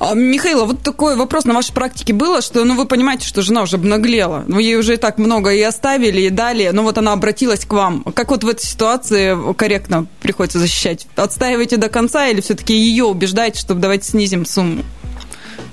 А, 0.00 0.12
Михаил, 0.12 0.66
вот 0.66 0.82
такой 0.82 1.16
вопрос 1.16 1.46
на 1.46 1.54
вашей 1.54 1.72
практике 1.72 2.12
было, 2.12 2.42
что, 2.42 2.62
ну, 2.62 2.76
вы 2.76 2.84
понимаете, 2.84 3.26
что 3.26 3.40
жена 3.40 3.62
уже 3.62 3.76
обнаглела, 3.76 4.44
ну, 4.46 4.58
ей 4.58 4.76
уже 4.76 4.92
и 4.94 4.98
так 4.98 5.16
много 5.16 5.54
и 5.54 5.62
оставили, 5.62 6.20
и 6.20 6.28
дали, 6.28 6.68
но 6.74 6.82
вот 6.82 6.98
она 6.98 7.14
обратилась 7.14 7.64
к 7.64 7.72
вам. 7.72 8.02
Как 8.02 8.32
вот 8.32 8.44
в 8.44 8.48
этой 8.48 8.66
ситуации 8.66 9.34
корректно 9.54 10.08
приходится 10.20 10.58
защищать? 10.58 11.06
Отстаиваете 11.16 11.78
до 11.78 11.88
конца 11.88 12.28
или 12.28 12.42
все-таки 12.42 12.76
ее 12.76 13.04
убеждаете, 13.04 13.60
чтобы 13.60 13.80
давайте 13.80 14.10
снизим 14.10 14.44
сумму? 14.44 14.84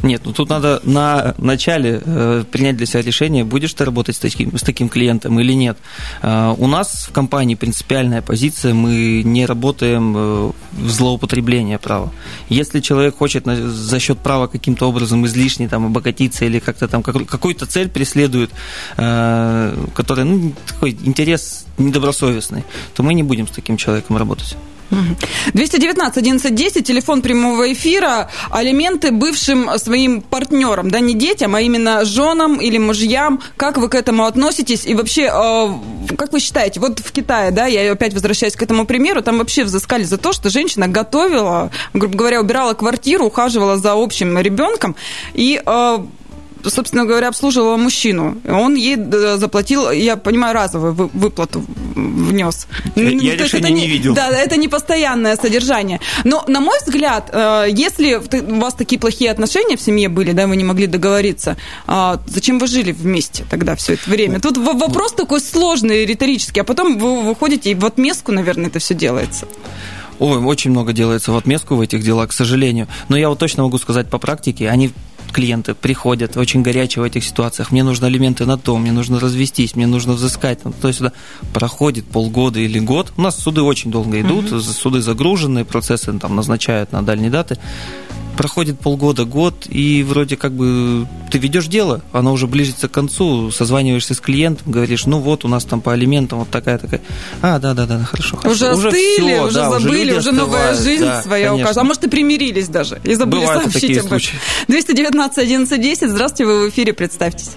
Нет, 0.04 0.22
ну 0.26 0.34
тут 0.34 0.50
надо 0.50 0.82
на 0.84 1.36
начале 1.38 2.02
э, 2.04 2.44
принять 2.52 2.76
для 2.78 2.86
себя 2.86 3.02
решение, 3.02 3.44
будешь 3.44 3.74
ты 3.74 3.86
работать 3.86 4.16
с 4.16 4.20
таким, 4.20 4.58
с 4.58 4.62
таким 4.62 4.90
клиентом 4.90 5.40
или 5.40 5.54
нет. 5.54 5.78
Э, 6.24 6.56
у 6.58 6.68
нас 6.68 7.08
в 7.10 7.12
компании 7.12 7.56
принципиальная 7.56 8.22
позиция, 8.22 8.74
мы 8.74 9.22
не 9.24 9.46
работаем 9.46 10.16
э, 10.18 10.52
в 10.72 10.90
злоупотребление 10.90 11.78
права. 11.78 12.12
Если 12.50 12.80
человек 12.80 13.18
хочет 13.18 13.46
на, 13.46 13.70
за 13.70 14.00
счет 14.00 14.18
права 14.18 14.48
каким-то 14.48 14.90
образом 14.90 15.26
излишне 15.28 15.68
там, 15.68 15.86
обогатиться 15.86 16.46
или 16.46 16.60
как-то 16.60 16.88
там 16.88 17.04
как, 17.04 17.26
какую-то 17.28 17.68
цель 17.68 17.90
преследует, 17.90 18.50
э, 18.98 19.88
которая, 19.94 20.26
ну, 20.26 20.54
такой 20.68 20.98
интерес 21.04 21.66
недобросовестный, 21.78 22.64
то 22.96 23.04
мы 23.04 23.14
не 23.14 23.24
будем 23.24 23.48
с 23.48 23.52
таким 23.52 23.78
человеком 23.78 24.18
работать. 24.18 24.58
219 25.54 26.18
1110, 26.18 26.86
телефон 26.86 27.22
прямого 27.22 27.72
эфира, 27.72 28.30
алименты 28.50 29.12
бывшим 29.12 29.70
своим 29.78 30.22
партнерам, 30.22 30.92
да, 30.92 31.00
не 31.00 31.14
детям, 31.14 31.56
а 31.56 31.62
именно 31.62 32.06
женам 32.06 32.60
или 32.60 32.78
мужьям. 32.78 33.42
Как 33.58 33.78
вы 33.78 33.90
к 33.90 33.96
этому 33.96 34.26
относитесь? 34.26 34.86
И 34.86 34.94
вообще, 34.94 35.32
э, 35.34 36.16
как 36.18 36.34
вы 36.34 36.40
считаете, 36.40 36.80
вот 36.80 37.00
в 37.00 37.12
Китае, 37.12 37.52
да, 37.52 37.68
я 37.68 37.92
опять 37.92 38.14
возвращаюсь 38.14 38.56
к 38.56 38.62
этому 38.62 38.86
примеру, 38.86 39.22
там 39.22 39.38
вообще 39.38 39.64
взыскали 39.64 40.04
за 40.04 40.18
то, 40.18 40.34
что 40.34 40.50
женщина 40.50 40.88
готовила, 40.88 41.72
грубо 41.94 42.18
говоря, 42.18 42.42
убирала 42.42 42.74
квартиру, 42.74 43.26
ухаживала 43.26 43.78
за 43.78 43.94
общим 43.94 44.38
ребенком, 44.40 44.96
и 45.34 45.62
э, 45.66 46.00
собственно 46.70 47.06
говоря, 47.06 47.30
обслуживала 47.30 47.78
мужчину. 47.78 48.38
Он 48.48 48.76
ей 48.76 48.98
э, 48.98 49.38
заплатил, 49.38 49.92
я 49.92 50.18
понимаю, 50.18 50.54
разовую 50.54 51.10
выплату 51.14 51.64
внес. 51.96 52.68
Я, 52.96 53.10
я 53.10 53.36
решение 53.36 53.72
не, 53.72 53.82
не 53.82 53.88
видел. 53.88 54.14
Да, 54.14 54.30
это 54.30 54.58
не 54.58 54.68
постоянное 54.68 55.36
содержание. 55.36 56.00
Но, 56.24 56.44
на 56.48 56.60
мой 56.60 56.78
взгляд, 56.86 57.30
э, 57.32 57.68
если 57.72 58.16
у 58.16 58.60
вас 58.60 58.74
такие 58.74 59.00
плохие 59.00 59.32
отношения 59.32 59.78
в 59.78 59.82
семье 59.82 60.10
были, 60.10 60.32
да, 60.32 60.48
вы 60.48 60.56
не 60.56 60.64
могли 60.64 60.88
договориться, 60.88 61.58
а 61.88 62.20
зачем 62.28 62.60
вы 62.60 62.68
жили 62.68 62.92
вместе 62.92 63.46
тогда 63.50 63.76
все 63.76 63.94
это 63.94 64.10
время? 64.10 64.40
Тут 64.40 64.58
вопрос 64.58 65.14
такой 65.14 65.42
сложный, 65.42 66.06
риторический, 66.06 66.62
а 66.62 66.64
потом 66.64 66.98
вы 66.98 67.22
выходите 67.22 67.72
и 67.72 67.76
в 67.76 67.86
отместку, 67.86 68.32
наверное, 68.32 68.68
это 68.68 68.80
все 68.80 68.94
делается. 68.94 69.48
Ой, 70.20 70.38
очень 70.38 70.70
много 70.70 70.94
делается 70.94 71.32
в 71.32 71.38
отместку 71.38 71.76
в 71.76 71.82
этих 71.82 72.04
делах, 72.04 72.30
к 72.30 72.34
сожалению. 72.34 72.88
Но 73.10 73.18
я 73.18 73.28
вот 73.30 73.40
точно 73.40 73.64
могу 73.64 73.80
сказать 73.80 74.08
по 74.08 74.20
практике, 74.20 74.70
они 74.70 74.92
клиенты 75.32 75.74
приходят 75.74 76.38
очень 76.38 76.62
горячие 76.62 77.02
в 77.02 77.06
этих 77.06 77.24
ситуациях, 77.24 77.72
мне 77.72 77.84
нужны 77.84 78.06
алименты 78.06 78.46
на 78.46 78.58
то, 78.58 78.78
мне 78.78 78.92
нужно 78.92 79.20
развестись, 79.20 79.76
мне 79.76 79.88
нужно 79.88 80.14
взыскать, 80.14 80.64
там, 80.64 80.74
то 80.74 80.88
есть 80.88 81.00
сюда 81.00 81.14
проходит 81.54 82.06
полгода 82.06 82.60
или 82.60 82.80
год. 82.80 83.14
У 83.18 83.22
нас 83.22 83.38
суды 83.38 83.62
очень 83.62 83.92
долго 83.92 84.20
идут, 84.22 84.52
угу. 84.52 84.62
суды 84.62 85.02
загруженные, 85.02 85.66
процессы 85.66 86.12
там 86.20 86.36
назначают 86.36 86.92
на 86.92 87.02
дальние 87.02 87.32
даты 87.32 87.58
проходит 88.38 88.80
полгода, 88.80 89.26
год, 89.26 89.66
и 89.70 90.04
вроде 90.04 90.38
как 90.38 90.52
бы 90.54 91.08
ты 91.32 91.38
ведешь 91.38 91.68
дело, 91.68 92.02
оно 92.12 92.34
уже 92.34 92.48
ближется 92.48 92.88
к 92.88 92.92
концу, 92.92 93.52
созваниваешься 93.52 94.14
с 94.14 94.20
клиентом, 94.20 94.72
говоришь, 94.72 95.06
ну 95.06 95.20
вот 95.20 95.46
у 95.46 95.48
нас 95.48 95.64
там 95.66 95.82
по 95.82 95.94
алиментам 95.94 96.40
вот 96.40 96.50
такая 96.50 96.78
такая. 96.78 97.02
А, 97.42 97.60
да, 97.60 97.74
да, 97.74 97.86
да, 97.86 98.04
хорошо. 98.04 98.38
хорошо. 98.38 98.74
Уже 98.74 98.88
остыли, 98.88 99.34
уже, 99.34 99.44
уже 99.44 99.54
да, 99.54 99.70
забыли, 99.72 100.12
уже, 100.12 100.20
уже 100.20 100.32
новая 100.32 100.76
жизнь 100.76 101.04
да, 101.04 101.22
своя 101.22 101.54
указывает. 101.54 101.78
А 101.78 101.84
может 101.84 102.04
и 102.04 102.10
примирились 102.10 102.68
даже 102.68 103.00
и 103.04 103.16
забыли 103.16 103.42
Бывают 103.42 103.72
сообщить 103.72 103.98
об 103.98 104.06
этом. 104.08 104.20
219 104.68 105.38
11 105.38 105.82
10, 105.82 106.10
здравствуйте, 106.10 106.46
вы 106.46 106.68
в 106.68 106.70
эфире, 106.70 106.94
представьтесь. 106.94 107.52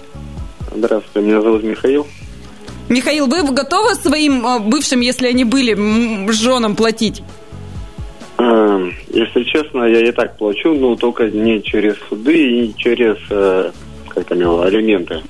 Здравствуйте, 0.75 1.27
меня 1.27 1.41
зовут 1.41 1.63
Михаил. 1.63 2.07
Михаил, 2.89 3.27
вы 3.27 3.43
готовы 3.51 3.95
своим 3.95 4.45
э, 4.45 4.59
бывшим, 4.59 4.99
если 4.99 5.27
они 5.27 5.43
были, 5.43 6.31
женам 6.31 6.75
платить? 6.75 7.23
Эм, 8.37 8.93
если 9.09 9.43
честно, 9.43 9.85
я 9.85 10.01
и 10.01 10.11
так 10.11 10.37
плачу, 10.37 10.73
но 10.73 10.95
только 10.95 11.29
не 11.29 11.61
через 11.63 11.95
суды 12.09 12.65
и 12.65 12.75
через, 12.75 13.17
э, 13.29 13.71
как 14.09 14.25
там 14.25 14.39
его, 14.39 14.61
алименты. 14.61 15.21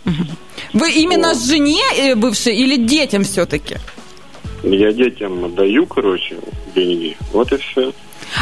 Вы 0.74 0.92
именно 0.92 1.30
вот. 1.30 1.44
жене 1.44 1.84
э, 1.98 2.16
бывшей 2.16 2.56
или 2.56 2.78
детям 2.78 3.24
все-таки? 3.24 3.76
Я 4.64 4.92
детям 4.92 5.54
даю, 5.54 5.86
короче, 5.86 6.38
деньги. 6.74 7.16
Вот 7.32 7.52
и 7.52 7.58
все. 7.58 7.94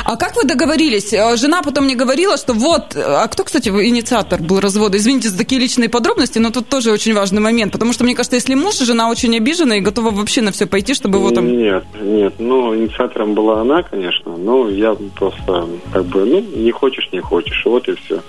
А 0.06 0.16
как 0.16 0.36
вы 0.36 0.44
договорились? 0.44 1.14
Э, 1.14 1.36
жена 1.38 1.62
потом 1.62 1.86
мне 1.86 1.96
говорила, 1.96 2.38
что 2.38 2.54
вот... 2.54 2.96
А 2.96 3.28
кто, 3.28 3.44
кстати, 3.44 3.70
инициатор 3.70 4.42
был 4.42 4.60
развода? 4.60 4.98
Извините 4.98 5.30
за 5.30 5.38
такие 5.38 5.60
личные 5.60 5.90
подробности, 5.90 6.40
но 6.40 6.52
тут 6.52 6.70
тоже 6.70 6.92
очень 6.92 7.14
важный 7.14 7.42
момент. 7.42 7.72
Потому 7.72 7.94
что, 7.94 8.04
мне 8.04 8.16
кажется, 8.16 8.36
если 8.36 8.56
муж, 8.56 8.80
жена 8.80 9.10
очень 9.10 9.36
обижена 9.38 9.78
и 9.78 9.82
готова 9.82 10.12
вообще 10.12 10.42
на 10.42 10.52
все 10.52 10.66
пойти, 10.66 10.94
чтобы 10.94 11.20
его 11.20 11.32
там... 11.32 11.48
Нет, 11.48 11.86
нет. 12.02 12.34
Ну, 12.40 12.76
инициатором 12.76 13.34
была 13.34 13.62
она, 13.62 13.84
конечно. 13.84 14.36
Но 14.38 14.70
я 14.70 14.96
просто 15.16 15.68
как 15.92 16.06
бы, 16.06 16.26
ну, 16.26 16.42
не 16.42 16.72
хочешь, 16.72 17.10
не 17.12 17.20
хочешь. 17.20 17.64
Вот 17.66 17.88
и 17.88 17.96
все. 17.96 18.22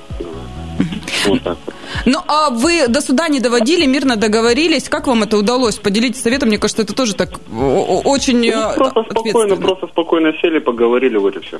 Вот 1.26 1.42
так 1.42 1.58
вот. 1.64 1.74
Ну, 2.06 2.18
а 2.26 2.50
вы 2.50 2.88
до 2.88 3.00
суда 3.00 3.28
не 3.28 3.40
доводили, 3.40 3.86
мирно 3.86 4.16
договорились? 4.16 4.88
Как 4.88 5.06
вам 5.06 5.22
это 5.22 5.36
удалось? 5.38 5.76
Поделитесь 5.76 6.22
советом, 6.22 6.48
мне 6.48 6.58
кажется, 6.58 6.82
это 6.82 6.94
тоже 6.94 7.14
так 7.14 7.30
очень 7.50 8.38
ну, 8.38 8.46
э, 8.46 8.74
просто 8.74 9.04
спокойно, 9.10 9.56
просто 9.56 9.86
спокойно 9.86 10.32
сели, 10.40 10.58
поговорили, 10.58 11.16
вот 11.16 11.36
и 11.36 11.40
все. 11.40 11.58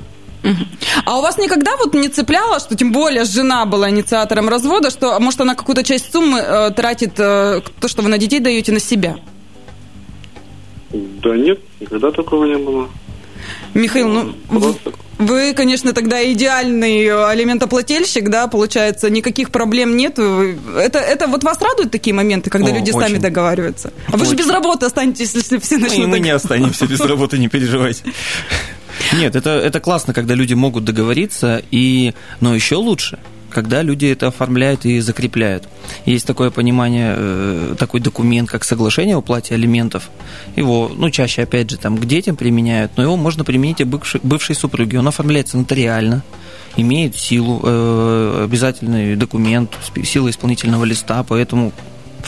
А 1.05 1.17
у 1.17 1.21
вас 1.21 1.37
никогда 1.37 1.71
вот 1.77 1.93
не 1.93 2.09
цепляло, 2.09 2.59
что 2.59 2.75
тем 2.75 2.91
более 2.91 3.23
жена 3.23 3.65
была 3.65 3.89
инициатором 3.89 4.49
развода, 4.49 4.89
что, 4.89 5.19
может, 5.19 5.41
она 5.41 5.55
какую-то 5.55 5.83
часть 5.83 6.11
суммы 6.11 6.39
э, 6.39 6.71
тратит, 6.71 7.13
э, 7.19 7.61
то, 7.79 7.87
что 7.87 8.01
вы 8.01 8.09
на 8.09 8.17
детей 8.17 8.39
даете, 8.39 8.71
на 8.71 8.79
себя? 8.79 9.17
Да 10.91 11.35
нет, 11.35 11.59
никогда 11.79 12.11
такого 12.11 12.45
не 12.45 12.57
было. 12.57 12.87
Михаил, 13.75 14.07
ну, 14.07 14.33
просто... 14.49 14.93
Вы, 15.17 15.53
конечно, 15.53 15.93
тогда 15.93 16.23
идеальный 16.31 17.09
алиментоплательщик, 17.29 18.29
да, 18.29 18.47
получается, 18.47 19.09
никаких 19.09 19.49
проблем 19.49 19.95
нет. 19.95 20.19
Это, 20.19 20.99
это 20.99 21.27
вот 21.27 21.43
вас 21.43 21.61
радуют 21.61 21.91
такие 21.91 22.13
моменты, 22.13 22.49
когда 22.49 22.71
О, 22.71 22.73
люди 22.73 22.91
очень. 22.91 22.99
сами 22.99 23.17
договариваются? 23.17 23.93
А 24.07 24.17
вы 24.17 24.23
очень. 24.23 24.31
же 24.31 24.35
без 24.35 24.49
работы 24.49 24.85
останетесь, 24.85 25.33
если 25.33 25.57
все 25.59 25.77
начнут... 25.77 25.99
И 25.99 26.05
мы 26.05 26.19
не 26.19 26.31
останемся 26.31 26.85
без 26.85 26.99
работы, 26.99 27.37
не 27.37 27.47
переживайте. 27.47 28.03
Нет, 29.13 29.35
это, 29.35 29.51
это 29.51 29.79
классно, 29.79 30.13
когда 30.13 30.33
люди 30.33 30.53
могут 30.53 30.83
договориться, 30.83 31.61
и, 31.71 32.13
но 32.41 32.55
еще 32.55 32.75
лучше– 32.75 33.19
когда 33.55 33.83
люди 33.83 34.05
это 34.05 34.27
оформляют 34.27 34.83
и 34.83 34.99
закрепляют. 34.99 35.63
Есть 36.05 36.27
такое 36.27 36.49
понимание, 36.51 37.15
э, 37.17 37.75
такой 37.79 38.01
документ, 38.01 38.49
как 38.49 38.65
соглашение 38.65 39.15
о 39.15 39.19
уплате 39.19 39.55
алиментов. 39.55 40.09
Его, 40.57 40.91
ну, 40.93 41.09
чаще, 41.09 41.43
опять 41.43 41.71
же, 41.71 41.77
там, 41.77 41.97
к 41.97 42.05
детям 42.05 42.35
применяют, 42.35 42.91
но 42.97 43.03
его 43.03 43.15
можно 43.15 43.45
применить 43.45 43.79
и 43.79 43.85
бывшей, 43.85 44.19
бывшей 44.23 44.55
супруге. 44.55 44.99
Он 44.99 45.07
оформляется 45.07 45.57
нотариально, 45.57 46.21
имеет 46.75 47.15
силу, 47.15 47.61
э, 47.63 48.43
обязательный 48.43 49.15
документ, 49.15 49.71
сила 50.03 50.29
исполнительного 50.29 50.83
листа, 50.83 51.23
поэтому 51.23 51.71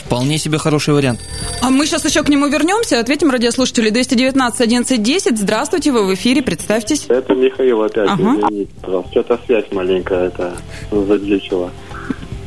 Вполне 0.04 0.38
себе 0.38 0.58
хороший 0.58 0.94
вариант. 0.94 1.20
А 1.60 1.70
мы 1.70 1.86
сейчас 1.86 2.04
еще 2.04 2.22
к 2.22 2.28
нему 2.28 2.46
вернемся, 2.46 3.00
ответим 3.00 3.30
радиослушателю 3.30 3.90
219 3.92 4.60
11 4.60 5.02
10. 5.02 5.38
Здравствуйте, 5.38 5.92
вы 5.92 6.06
в 6.06 6.14
эфире, 6.14 6.42
представьтесь. 6.42 7.06
Это 7.08 7.34
Михаил 7.34 7.82
опять, 7.82 8.08
ага. 8.08 8.36
извините, 8.38 8.70
пожалуйста. 8.80 9.10
Что-то 9.10 9.40
связь 9.46 9.64
маленькая 9.72 10.28
это 10.28 10.56
заглючила. 10.90 11.70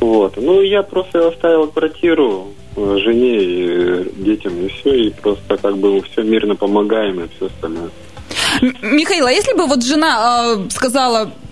Вот. 0.00 0.36
Ну, 0.36 0.60
я 0.62 0.82
просто 0.82 1.28
оставил 1.28 1.68
квартиру 1.68 2.48
э, 2.76 2.96
жене 3.04 3.38
и 3.38 4.24
детям, 4.24 4.52
и 4.64 4.68
все, 4.68 4.94
и 4.94 5.10
просто 5.10 5.56
как 5.56 5.76
бы 5.78 6.02
все 6.02 6.22
мирно 6.22 6.56
помогаем, 6.56 7.20
и 7.20 7.28
все 7.36 7.46
остальное. 7.46 7.90
Михаил, 8.82 9.26
а 9.26 9.32
если 9.32 9.56
бы 9.56 9.66
вот 9.66 9.84
жена 9.84 10.56
э, 10.56 10.70
сказала, 10.70 11.30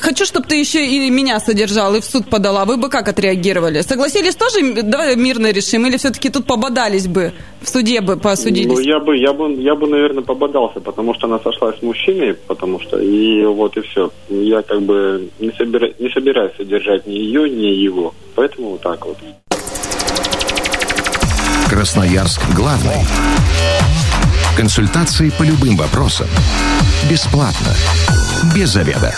хочу, 0.00 0.24
чтобы 0.24 0.46
ты 0.46 0.56
еще 0.56 0.86
и 0.86 1.10
меня 1.10 1.40
содержал, 1.40 1.94
и 1.94 2.00
в 2.00 2.04
суд 2.04 2.28
подала, 2.28 2.64
вы 2.64 2.76
бы 2.76 2.88
как 2.88 3.08
отреагировали? 3.08 3.80
Согласились 3.80 4.36
тоже, 4.36 4.82
давай 4.82 5.16
мирно 5.16 5.50
решим, 5.50 5.86
или 5.86 5.96
все-таки 5.96 6.30
тут 6.30 6.46
пободались 6.46 7.06
бы, 7.06 7.32
в 7.62 7.68
суде 7.68 8.00
бы 8.00 8.16
посудились? 8.16 8.66
Ну, 8.66 8.78
я 8.80 8.98
бы, 8.98 9.16
я 9.16 9.32
бы, 9.32 9.52
я 9.54 9.74
бы, 9.74 9.86
наверное, 9.86 10.22
пободался, 10.22 10.80
потому 10.80 11.14
что 11.14 11.26
она 11.26 11.38
сошлась 11.38 11.78
с 11.78 11.82
мужчиной, 11.82 12.34
потому 12.34 12.80
что, 12.80 12.98
и 12.98 13.44
вот 13.44 13.76
и 13.76 13.80
все. 13.82 14.10
Я 14.28 14.62
как 14.62 14.82
бы 14.82 15.28
не, 15.38 15.50
собира, 15.52 15.90
не 15.98 16.10
собираюсь 16.10 16.52
содержать 16.56 17.06
ни 17.06 17.14
ее, 17.14 17.48
ни 17.48 17.66
его, 17.66 18.14
поэтому 18.34 18.70
вот 18.70 18.82
так 18.82 19.04
вот. 19.06 19.16
Красноярск 21.68 22.40
главный. 22.54 23.06
Консультации 24.56 25.32
по 25.36 25.42
любым 25.42 25.76
вопросам. 25.76 26.28
Бесплатно. 27.10 27.74
Без 28.54 28.68
заведа. 28.68 29.12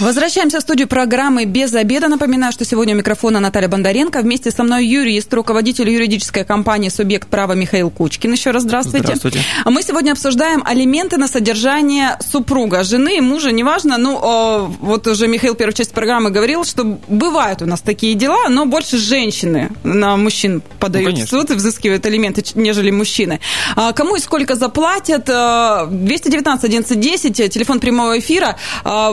Возвращаемся 0.00 0.60
в 0.60 0.62
студию 0.62 0.88
программы 0.88 1.44
«Без 1.44 1.74
обеда». 1.74 2.08
Напоминаю, 2.08 2.52
что 2.52 2.64
сегодня 2.64 2.94
у 2.94 2.96
микрофона 2.96 3.38
Наталья 3.38 3.68
Бондаренко. 3.68 4.22
Вместе 4.22 4.50
со 4.50 4.62
мной 4.64 4.86
юрист, 4.86 5.32
руководитель 5.34 5.90
юридической 5.90 6.42
компании 6.42 6.88
«Субъект 6.88 7.28
права» 7.28 7.52
Михаил 7.52 7.90
Кучкин. 7.90 8.32
Еще 8.32 8.50
раз 8.50 8.62
здравствуйте. 8.62 9.16
Здравствуйте. 9.16 9.40
Мы 9.66 9.82
сегодня 9.82 10.12
обсуждаем 10.12 10.62
алименты 10.64 11.18
на 11.18 11.28
содержание 11.28 12.16
супруга, 12.32 12.82
жены, 12.82 13.20
мужа, 13.20 13.52
неважно. 13.52 13.98
Ну, 13.98 14.74
вот 14.80 15.06
уже 15.06 15.28
Михаил 15.28 15.54
первую 15.54 15.74
часть 15.74 15.92
программы 15.92 16.30
говорил, 16.30 16.64
что 16.64 16.98
бывают 17.06 17.60
у 17.60 17.66
нас 17.66 17.82
такие 17.82 18.14
дела, 18.14 18.48
но 18.48 18.64
больше 18.64 18.96
женщины 18.96 19.68
на 19.84 20.16
мужчин 20.16 20.62
подают 20.78 21.14
ну, 21.18 21.26
в 21.26 21.28
суд 21.28 21.50
и 21.50 21.54
взыскивают 21.54 22.06
алименты, 22.06 22.42
нежели 22.54 22.90
мужчины. 22.90 23.38
А 23.76 23.92
кому 23.92 24.16
и 24.16 24.20
сколько 24.20 24.54
заплатят? 24.54 25.26
219 25.26 26.64
1110, 26.64 27.52
телефон 27.52 27.80
прямого 27.80 28.18
эфира. 28.18 28.56
А, 28.84 29.12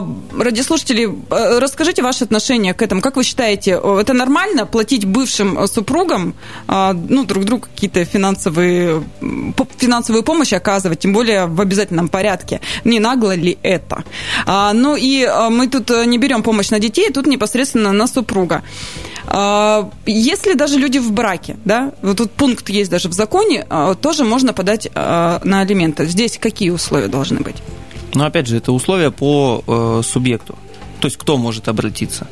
слушатели, 0.78 1.10
э, 1.30 1.60
расскажите 1.60 2.04
ваше 2.04 2.24
отношение 2.24 2.74
к 2.74 2.82
этому. 2.82 3.02
Как 3.02 3.16
вы 3.16 3.24
считаете, 3.24 3.72
это 3.72 4.14
нормально 4.14 4.66
платить 4.66 5.06
бывшим 5.06 5.58
э, 5.58 5.68
супругам, 5.68 6.34
ну, 6.68 7.26
друг 7.26 7.46
другу 7.46 7.66
какие-то 7.74 8.06
финансовые, 8.06 9.04
финансовую 9.78 10.24
помощь 10.24 10.54
оказывать, 10.54 11.00
тем 11.00 11.14
более 11.14 11.46
в 11.46 11.62
обязательном 11.62 12.08
порядке? 12.08 12.60
Не 12.86 13.00
нагло 13.00 13.36
ли 13.36 13.58
это? 13.64 14.04
А, 14.46 14.74
ну 14.74 14.96
и 14.96 15.24
э, 15.24 15.50
мы 15.50 15.68
тут 15.68 15.90
не 16.06 16.18
берем 16.18 16.44
помощь 16.44 16.72
на 16.72 16.80
детей, 16.80 17.12
тут 17.12 17.28
непосредственно 17.28 17.94
на 17.94 18.08
супруга. 18.08 18.62
А, 19.28 19.90
если 20.06 20.54
даже 20.54 20.78
люди 20.78 21.00
в 21.00 21.12
браке, 21.12 21.56
да, 21.66 21.92
вот 22.02 22.18
тут 22.18 22.32
пункт 22.32 22.70
есть 22.70 22.92
даже 22.92 23.10
в 23.10 23.14
законе, 23.14 23.66
тоже 24.02 24.24
можно 24.24 24.54
подать 24.54 24.90
на 24.94 25.62
алименты. 25.62 26.06
Здесь 26.06 26.38
какие 26.38 26.70
условия 26.70 27.08
должны 27.08 27.40
быть? 27.40 27.56
Но 28.14 28.26
опять 28.26 28.48
же, 28.48 28.58
это 28.58 28.72
условия 28.72 29.12
по 29.12 29.64
э, 29.68 30.02
субъекту 30.04 30.56
то 31.00 31.06
есть 31.06 31.18
кто 31.18 31.38
может 31.38 31.68
обратиться. 31.68 32.28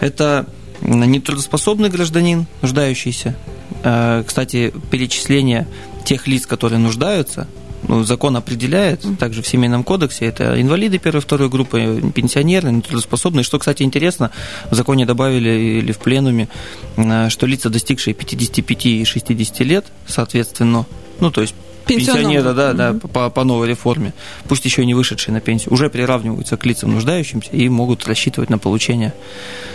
Это 0.00 0.46
нетрудоспособный 0.80 1.88
гражданин, 1.88 2.46
нуждающийся. 2.62 3.36
Э, 3.82 4.22
кстати, 4.26 4.72
перечисление 4.90 5.66
тех 6.04 6.26
лиц, 6.26 6.46
которые 6.46 6.78
нуждаются, 6.78 7.48
ну, 7.88 8.04
закон 8.04 8.36
определяет, 8.36 9.04
также 9.18 9.42
в 9.42 9.46
Семейном 9.46 9.84
кодексе, 9.84 10.26
это 10.26 10.60
инвалиды 10.60 10.98
первой 10.98 11.18
и 11.18 11.22
второй 11.22 11.48
группы, 11.48 12.02
пенсионеры, 12.14 12.70
нетрудоспособные. 12.70 13.44
Что, 13.44 13.58
кстати, 13.58 13.82
интересно, 13.82 14.30
в 14.70 14.74
законе 14.74 15.04
добавили 15.04 15.80
или 15.80 15.92
в 15.92 15.98
пленуме, 15.98 16.48
э, 16.96 17.28
что 17.28 17.46
лица, 17.46 17.70
достигшие 17.70 18.14
55 18.14 18.86
и 18.86 19.04
60 19.04 19.60
лет, 19.60 19.86
соответственно, 20.06 20.86
ну, 21.20 21.30
то 21.30 21.40
есть 21.40 21.54
пенсионера, 21.86 22.52
да, 22.52 22.72
да, 22.72 22.94
по, 22.94 23.30
по 23.30 23.44
новой 23.44 23.68
реформе, 23.68 24.12
пусть 24.48 24.64
еще 24.64 24.84
не 24.84 24.94
вышедшие 24.94 25.32
на 25.32 25.40
пенсию, 25.40 25.72
уже 25.72 25.90
приравниваются 25.90 26.56
к 26.56 26.64
лицам 26.66 26.92
нуждающимся 26.92 27.50
и 27.50 27.68
могут 27.68 28.06
рассчитывать 28.06 28.50
на 28.50 28.58
получение 28.58 29.12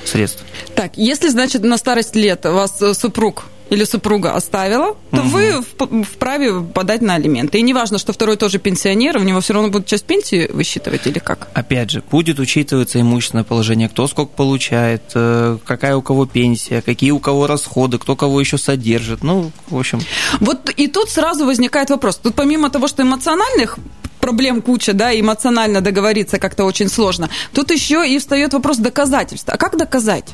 средств. 0.05 0.43
Так, 0.75 0.91
если, 0.95 1.29
значит, 1.29 1.63
на 1.63 1.77
старость 1.77 2.15
лет 2.15 2.45
вас 2.45 2.81
э, 2.81 2.93
супруг 2.93 3.45
или 3.69 3.83
супруга 3.83 4.33
оставила, 4.35 4.95
то 5.11 5.21
угу. 5.21 5.29
вы 5.29 6.03
вправе 6.03 6.61
подать 6.61 7.01
на 7.01 7.15
алименты. 7.15 7.59
И 7.59 7.61
неважно, 7.61 7.97
что 7.97 8.13
второй 8.13 8.37
тоже 8.37 8.59
пенсионер, 8.59 9.17
у 9.17 9.21
него 9.21 9.41
все 9.41 9.53
равно 9.53 9.69
будут 9.69 9.87
часть 9.87 10.05
пенсии 10.05 10.49
высчитывать 10.51 11.05
или 11.07 11.19
как? 11.19 11.49
Опять 11.53 11.91
же, 11.91 12.03
будет 12.09 12.39
учитываться 12.39 12.99
имущественное 12.99 13.43
положение, 13.43 13.89
кто 13.89 14.07
сколько 14.07 14.31
получает, 14.31 15.03
э, 15.13 15.57
какая 15.65 15.95
у 15.95 16.01
кого 16.01 16.25
пенсия, 16.25 16.81
какие 16.81 17.11
у 17.11 17.19
кого 17.19 17.47
расходы, 17.47 17.99
кто 17.99 18.15
кого 18.15 18.39
еще 18.39 18.57
содержит. 18.57 19.23
Ну, 19.23 19.51
в 19.69 19.77
общем. 19.77 20.01
Вот 20.39 20.69
и 20.69 20.87
тут 20.87 21.09
сразу 21.09 21.45
возникает 21.45 21.89
вопрос. 21.89 22.17
Тут 22.17 22.35
помимо 22.35 22.69
того, 22.69 22.87
что 22.87 23.03
эмоциональных 23.03 23.77
проблем 24.19 24.61
куча, 24.61 24.93
да, 24.93 25.17
эмоционально 25.17 25.81
договориться 25.81 26.39
как-то 26.39 26.65
очень 26.65 26.89
сложно. 26.89 27.29
Тут 27.53 27.71
еще 27.71 28.07
и 28.07 28.17
встает 28.19 28.53
вопрос 28.53 28.77
доказательства. 28.77 29.53
А 29.53 29.57
как 29.57 29.77
доказать? 29.77 30.25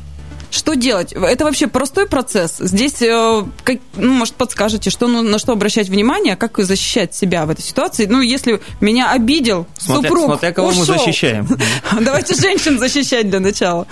Что 0.52 0.76
делать? 0.76 1.14
Это 1.14 1.44
вообще 1.46 1.68
простой 1.68 2.08
процесс. 2.08 2.58
Здесь, 2.60 3.02
э, 3.02 3.44
как, 3.64 3.78
ну, 3.96 4.14
может, 4.14 4.36
подскажете, 4.36 4.90
что, 4.90 5.08
ну, 5.08 5.22
на 5.22 5.40
что 5.40 5.52
обращать 5.52 5.90
внимание, 5.90 6.36
как 6.36 6.58
защищать 6.58 7.14
себя 7.14 7.46
в 7.46 7.50
этой 7.50 7.62
ситуации. 7.62 8.06
Ну, 8.06 8.22
если 8.22 8.62
меня 8.82 9.12
обидел 9.12 9.68
смотря, 9.78 10.10
супруг, 10.10 10.26
Смотря 10.26 10.52
кого 10.54 10.70
ушел. 10.70 10.82
мы 10.82 10.86
защищаем. 10.86 11.48
Давайте 12.02 12.36
женщин 12.36 12.80
защищать 12.80 13.30
для 13.30 13.40
начала. 13.40 13.88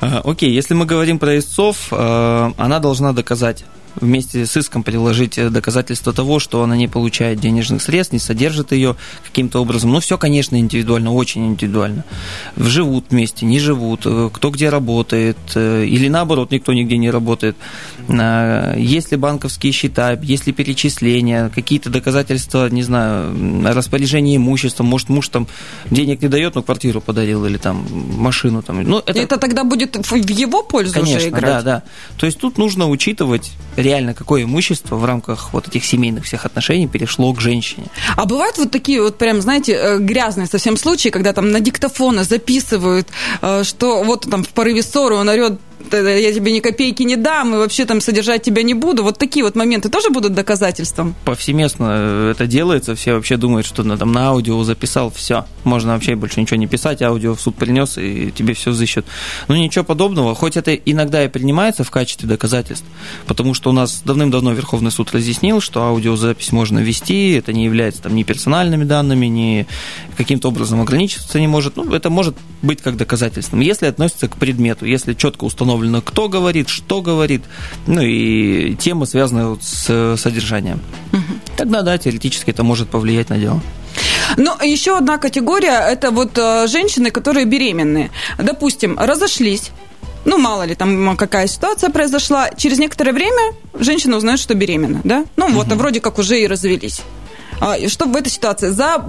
Окей, 0.00 0.50
если 0.50 0.74
мы 0.74 0.86
говорим 0.86 1.18
про 1.18 1.38
истцов, 1.38 1.88
э, 1.90 2.50
она 2.56 2.78
должна 2.78 3.12
доказать 3.12 3.64
вместе 3.96 4.46
с 4.46 4.56
иском 4.56 4.82
приложить 4.82 5.38
доказательства 5.52 6.12
того, 6.12 6.38
что 6.38 6.62
она 6.62 6.76
не 6.76 6.88
получает 6.88 7.40
денежных 7.40 7.82
средств, 7.82 8.12
не 8.12 8.18
содержит 8.18 8.72
ее 8.72 8.96
каким-то 9.24 9.60
образом. 9.60 9.92
Ну, 9.92 10.00
все, 10.00 10.18
конечно, 10.18 10.58
индивидуально, 10.58 11.12
очень 11.12 11.46
индивидуально. 11.46 12.04
Живут 12.56 13.06
вместе, 13.10 13.46
не 13.46 13.58
живут, 13.58 14.02
э, 14.04 14.30
кто 14.32 14.50
где 14.50 14.68
работает, 14.68 15.38
э, 15.54 15.84
или 15.86 16.08
наоборот, 16.08 16.50
никто 16.50 16.72
нигде 16.72 16.96
не 16.96 17.10
работает. 17.10 17.56
Есть 18.08 19.12
ли 19.12 19.16
банковские 19.16 19.72
счета, 19.72 20.12
есть 20.12 20.46
ли 20.46 20.52
перечисления, 20.52 21.48
какие-то 21.48 21.90
доказательства, 21.90 22.68
не 22.68 22.82
знаю, 22.82 23.62
распоряжение 23.72 24.36
имуществом, 24.36 24.86
может, 24.86 25.08
муж 25.08 25.28
там 25.28 25.46
денег 25.90 26.22
не 26.22 26.28
дает, 26.28 26.54
но 26.54 26.62
квартиру 26.62 27.00
подарил 27.00 27.44
или 27.46 27.56
там 27.56 27.86
машину. 28.16 28.62
Там. 28.62 28.82
Ну, 28.82 28.98
это... 28.98 29.18
это 29.18 29.36
тогда 29.36 29.64
будет 29.64 29.96
в 29.96 30.14
его 30.14 30.62
пользу 30.62 30.94
Конечно, 30.94 31.18
уже 31.18 31.28
играть? 31.28 31.42
да, 31.42 31.62
да. 31.62 31.82
То 32.18 32.26
есть 32.26 32.38
тут 32.38 32.58
нужно 32.58 32.88
учитывать 32.88 33.52
реально 33.80 34.14
какое 34.14 34.44
имущество 34.44 34.96
в 34.96 35.04
рамках 35.04 35.52
вот 35.52 35.68
этих 35.68 35.84
семейных 35.84 36.24
всех 36.24 36.46
отношений 36.46 36.88
перешло 36.88 37.32
к 37.32 37.40
женщине. 37.40 37.86
А 38.16 38.26
бывают 38.26 38.58
вот 38.58 38.70
такие 38.70 39.02
вот 39.02 39.18
прям, 39.18 39.40
знаете, 39.40 39.72
э, 39.72 39.98
грязные 39.98 40.46
совсем 40.46 40.76
случаи, 40.76 41.08
когда 41.08 41.32
там 41.32 41.50
на 41.50 41.60
диктофоны 41.60 42.24
записывают, 42.24 43.08
э, 43.42 43.64
что 43.64 44.02
вот 44.02 44.28
там 44.30 44.44
в 44.44 44.48
порыве 44.50 44.82
ссоры 44.82 45.14
он 45.14 45.28
орет 45.28 45.60
я 45.92 46.32
тебе 46.32 46.52
ни 46.52 46.60
копейки 46.60 47.02
не 47.02 47.16
дам, 47.16 47.54
и 47.54 47.58
вообще 47.58 47.84
там 47.84 48.00
содержать 48.00 48.42
тебя 48.42 48.62
не 48.62 48.74
буду. 48.74 49.02
Вот 49.02 49.18
такие 49.18 49.44
вот 49.44 49.56
моменты 49.56 49.88
тоже 49.88 50.10
будут 50.10 50.34
доказательством? 50.34 51.14
Повсеместно 51.24 52.30
это 52.30 52.46
делается, 52.46 52.94
все 52.94 53.14
вообще 53.14 53.36
думают, 53.36 53.66
что 53.66 53.82
на, 53.82 53.96
там, 53.98 54.12
на 54.12 54.28
аудио 54.28 54.62
записал, 54.62 55.10
все, 55.10 55.46
можно 55.64 55.94
вообще 55.94 56.14
больше 56.14 56.40
ничего 56.40 56.56
не 56.56 56.66
писать, 56.66 57.02
аудио 57.02 57.34
в 57.34 57.40
суд 57.40 57.56
принес, 57.56 57.98
и 57.98 58.30
тебе 58.30 58.54
все 58.54 58.70
взыщут. 58.70 59.06
Но 59.48 59.56
ничего 59.56 59.84
подобного, 59.84 60.34
хоть 60.34 60.56
это 60.56 60.74
иногда 60.74 61.24
и 61.24 61.28
принимается 61.28 61.84
в 61.84 61.90
качестве 61.90 62.28
доказательств, 62.28 62.86
потому 63.26 63.54
что 63.54 63.70
у 63.70 63.72
нас 63.72 64.02
давным-давно 64.04 64.52
Верховный 64.52 64.90
суд 64.90 65.12
разъяснил, 65.12 65.60
что 65.60 65.82
аудиозапись 65.82 66.52
можно 66.52 66.78
вести, 66.78 67.32
это 67.32 67.52
не 67.52 67.64
является 67.64 68.02
там 68.02 68.14
ни 68.14 68.22
персональными 68.22 68.84
данными, 68.84 69.26
ни 69.26 69.66
каким-то 70.16 70.48
образом 70.48 70.80
ограничиваться 70.80 71.40
не 71.40 71.48
может. 71.48 71.76
Ну, 71.76 71.92
это 71.94 72.10
может 72.10 72.36
быть 72.62 72.80
как 72.82 72.96
доказательством, 72.96 73.60
если 73.60 73.86
относится 73.86 74.28
к 74.28 74.36
предмету, 74.36 74.84
если 74.84 75.14
четко 75.14 75.44
установлено 75.44 75.69
установлено, 75.70 76.02
кто 76.02 76.28
говорит, 76.28 76.68
что 76.68 77.00
говорит, 77.00 77.42
ну 77.86 78.00
и 78.02 78.74
темы, 78.74 79.06
связанные 79.06 79.56
с 79.60 80.16
содержанием. 80.16 80.80
Угу. 81.12 81.56
Тогда, 81.56 81.82
да, 81.82 81.98
теоретически 81.98 82.50
это 82.50 82.62
может 82.64 82.88
повлиять 82.88 83.30
на 83.30 83.38
дело. 83.38 83.60
Ну, 84.36 84.52
еще 84.62 84.96
одна 84.96 85.18
категория– 85.18 85.80
это 85.92 86.10
вот 86.10 86.38
э, 86.38 86.66
женщины, 86.68 87.10
которые 87.10 87.46
беременные. 87.46 88.10
Допустим, 88.38 88.98
разошлись, 88.98 89.70
ну, 90.24 90.38
мало 90.38 90.64
ли, 90.64 90.74
там 90.74 91.16
какая 91.16 91.46
ситуация 91.48 91.90
произошла. 91.90 92.50
Через 92.56 92.78
некоторое 92.78 93.12
время 93.12 93.54
женщина 93.78 94.16
узнает, 94.16 94.40
что 94.40 94.54
беременна, 94.54 95.00
да? 95.04 95.24
Ну, 95.36 95.52
вот, 95.52 95.66
угу. 95.66 95.76
вроде 95.76 96.00
как 96.00 96.18
уже 96.18 96.40
и 96.40 96.46
развелись. 96.46 97.02
А, 97.60 97.76
что 97.88 98.06
в 98.06 98.16
этой 98.16 98.30
ситуации? 98.30 98.70
За 98.70 99.04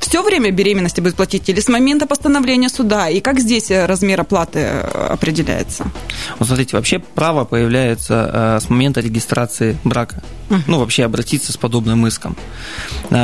все 0.00 0.22
время 0.22 0.50
беременности 0.50 1.00
будет 1.00 1.16
платить 1.16 1.48
или 1.48 1.60
с 1.60 1.68
момента 1.68 2.06
постановления 2.06 2.70
суда? 2.70 3.08
И 3.08 3.20
как 3.20 3.38
здесь 3.38 3.70
э, 3.70 3.84
размер 3.86 4.22
оплаты 4.22 4.60
э, 4.60 5.06
определяется? 5.10 5.84
Вот 6.38 6.48
смотрите, 6.48 6.76
вообще 6.76 6.98
право 6.98 7.44
появляется 7.44 8.30
э, 8.32 8.60
с 8.64 8.70
момента 8.70 9.00
регистрации 9.00 9.78
брака. 9.84 10.22
Uh-huh. 10.48 10.62
Ну, 10.66 10.78
вообще 10.78 11.04
обратиться 11.04 11.52
с 11.52 11.56
подобным 11.56 12.06
иском. 12.06 12.36
И 13.10 13.14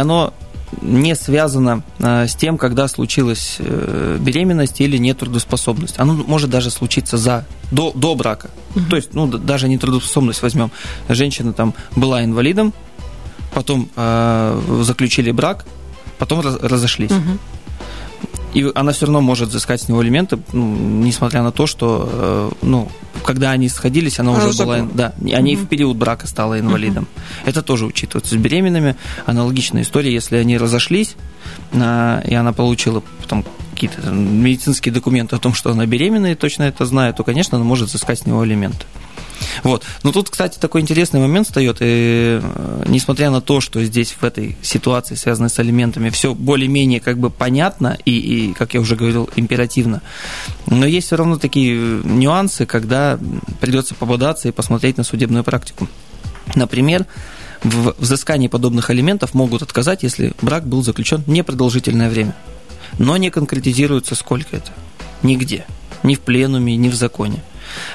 оно 0.00 0.34
не 0.82 1.14
связано 1.14 1.84
с 2.00 2.34
тем, 2.34 2.58
когда 2.58 2.88
случилась 2.88 3.58
беременность 3.60 4.80
или 4.80 4.96
нетрудоспособность. 4.96 5.94
Оно 5.98 6.14
может 6.14 6.50
даже 6.50 6.70
случиться 6.70 7.18
за, 7.18 7.46
до, 7.70 7.92
до 7.92 8.16
брака. 8.16 8.50
Uh-huh. 8.74 8.90
То 8.90 8.96
есть, 8.96 9.14
ну, 9.14 9.26
даже 9.26 9.68
нетрудоспособность 9.68 10.42
возьмем. 10.42 10.72
Женщина 11.08 11.52
там 11.52 11.72
была 11.94 12.24
инвалидом, 12.24 12.72
потом 13.56 13.88
э, 13.96 14.82
заключили 14.82 15.30
брак, 15.30 15.64
потом 16.18 16.40
раз, 16.42 16.58
разошлись. 16.60 17.10
Угу. 17.10 17.38
И 18.52 18.70
она 18.74 18.92
все 18.92 19.06
равно 19.06 19.22
может 19.22 19.48
взыскать 19.48 19.80
с 19.80 19.88
него 19.88 20.00
алименты, 20.00 20.38
ну, 20.52 20.76
несмотря 20.76 21.42
на 21.42 21.52
то, 21.52 21.66
что, 21.66 22.06
э, 22.12 22.50
ну, 22.60 22.90
когда 23.24 23.52
они 23.52 23.70
сходились, 23.70 24.20
она, 24.20 24.34
она 24.34 24.44
уже 24.44 24.58
была, 24.58 24.76
была, 24.76 24.88
да, 24.92 25.14
они 25.32 25.56
угу. 25.56 25.64
в 25.64 25.68
период 25.68 25.96
брака 25.96 26.26
стала 26.26 26.60
инвалидом. 26.60 27.04
Угу. 27.04 27.48
Это 27.48 27.62
тоже 27.62 27.86
учитывается. 27.86 28.34
С 28.34 28.38
беременными 28.38 28.94
аналогичная 29.24 29.84
история, 29.84 30.12
если 30.12 30.36
они 30.36 30.58
разошлись, 30.58 31.16
э, 31.72 32.22
и 32.28 32.34
она 32.34 32.52
получила 32.52 33.02
потом 33.22 33.42
какие-то 33.76 34.10
медицинские 34.10 34.92
документы 34.92 35.36
о 35.36 35.38
том, 35.38 35.52
что 35.52 35.70
она 35.70 35.84
беременна 35.84 36.32
и 36.32 36.34
точно 36.34 36.64
это 36.64 36.86
знает, 36.86 37.16
то, 37.16 37.24
конечно, 37.24 37.56
она 37.56 37.64
может 37.64 37.88
взыскать 37.88 38.20
с 38.20 38.26
него 38.26 38.40
алименты. 38.40 38.86
Вот. 39.62 39.84
Но 40.02 40.12
тут, 40.12 40.30
кстати, 40.30 40.58
такой 40.58 40.80
интересный 40.80 41.20
момент 41.20 41.46
встает, 41.46 41.76
и 41.80 42.40
э, 42.42 42.84
несмотря 42.88 43.30
на 43.30 43.42
то, 43.42 43.60
что 43.60 43.84
здесь 43.84 44.16
в 44.18 44.24
этой 44.24 44.56
ситуации, 44.62 45.14
связанной 45.14 45.50
с 45.50 45.58
алиментами, 45.58 46.08
все 46.08 46.34
более-менее 46.34 47.00
как 47.00 47.18
бы 47.18 47.28
понятно 47.28 47.98
и, 48.06 48.12
и, 48.12 48.54
как 48.54 48.72
я 48.72 48.80
уже 48.80 48.96
говорил, 48.96 49.28
императивно, 49.36 50.00
но 50.66 50.86
есть 50.86 51.08
все 51.08 51.16
равно 51.16 51.36
такие 51.36 51.76
нюансы, 52.02 52.64
когда 52.64 53.18
придется 53.60 53.94
пободаться 53.94 54.48
и 54.48 54.52
посмотреть 54.52 54.96
на 54.96 55.04
судебную 55.04 55.44
практику. 55.44 55.86
Например, 56.54 57.04
в 57.62 57.94
взыскании 57.98 58.48
подобных 58.48 58.88
алиментов 58.88 59.34
могут 59.34 59.62
отказать, 59.62 60.02
если 60.02 60.32
брак 60.40 60.66
был 60.66 60.82
заключен 60.82 61.22
непродолжительное 61.26 62.08
время. 62.08 62.34
Но 62.98 63.16
не 63.16 63.30
конкретизируется, 63.30 64.14
сколько 64.14 64.56
это. 64.56 64.72
Нигде. 65.22 65.66
Ни 66.02 66.14
в 66.14 66.20
пленуме, 66.20 66.76
ни 66.76 66.88
в 66.88 66.94
законе. 66.94 67.42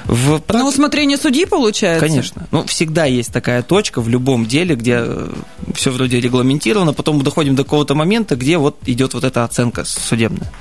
В 0.06 0.40
практи... 0.40 0.64
На 0.64 0.68
усмотрение 0.68 1.18
судьи 1.18 1.46
получается? 1.46 2.06
Конечно. 2.06 2.48
Ну, 2.52 2.66
всегда 2.66 3.06
есть 3.06 3.32
такая 3.32 3.64
точка 3.64 4.02
в 4.02 4.10
любом 4.10 4.46
деле, 4.46 4.76
где 4.76 4.98
э, 4.98 5.34
все 5.74 5.92
вроде 5.92 6.20
регламентировано, 6.20 6.94
потом 6.94 7.18
мы 7.18 7.24
доходим 7.24 7.56
до 7.56 7.64
какого-то 7.64 7.96
момента, 7.96 8.36
где 8.36 8.58
вот 8.58 8.78
идет 8.86 9.14
вот 9.14 9.24
эта 9.24 9.44
оценка 9.44 9.86
судебная. 9.86 10.52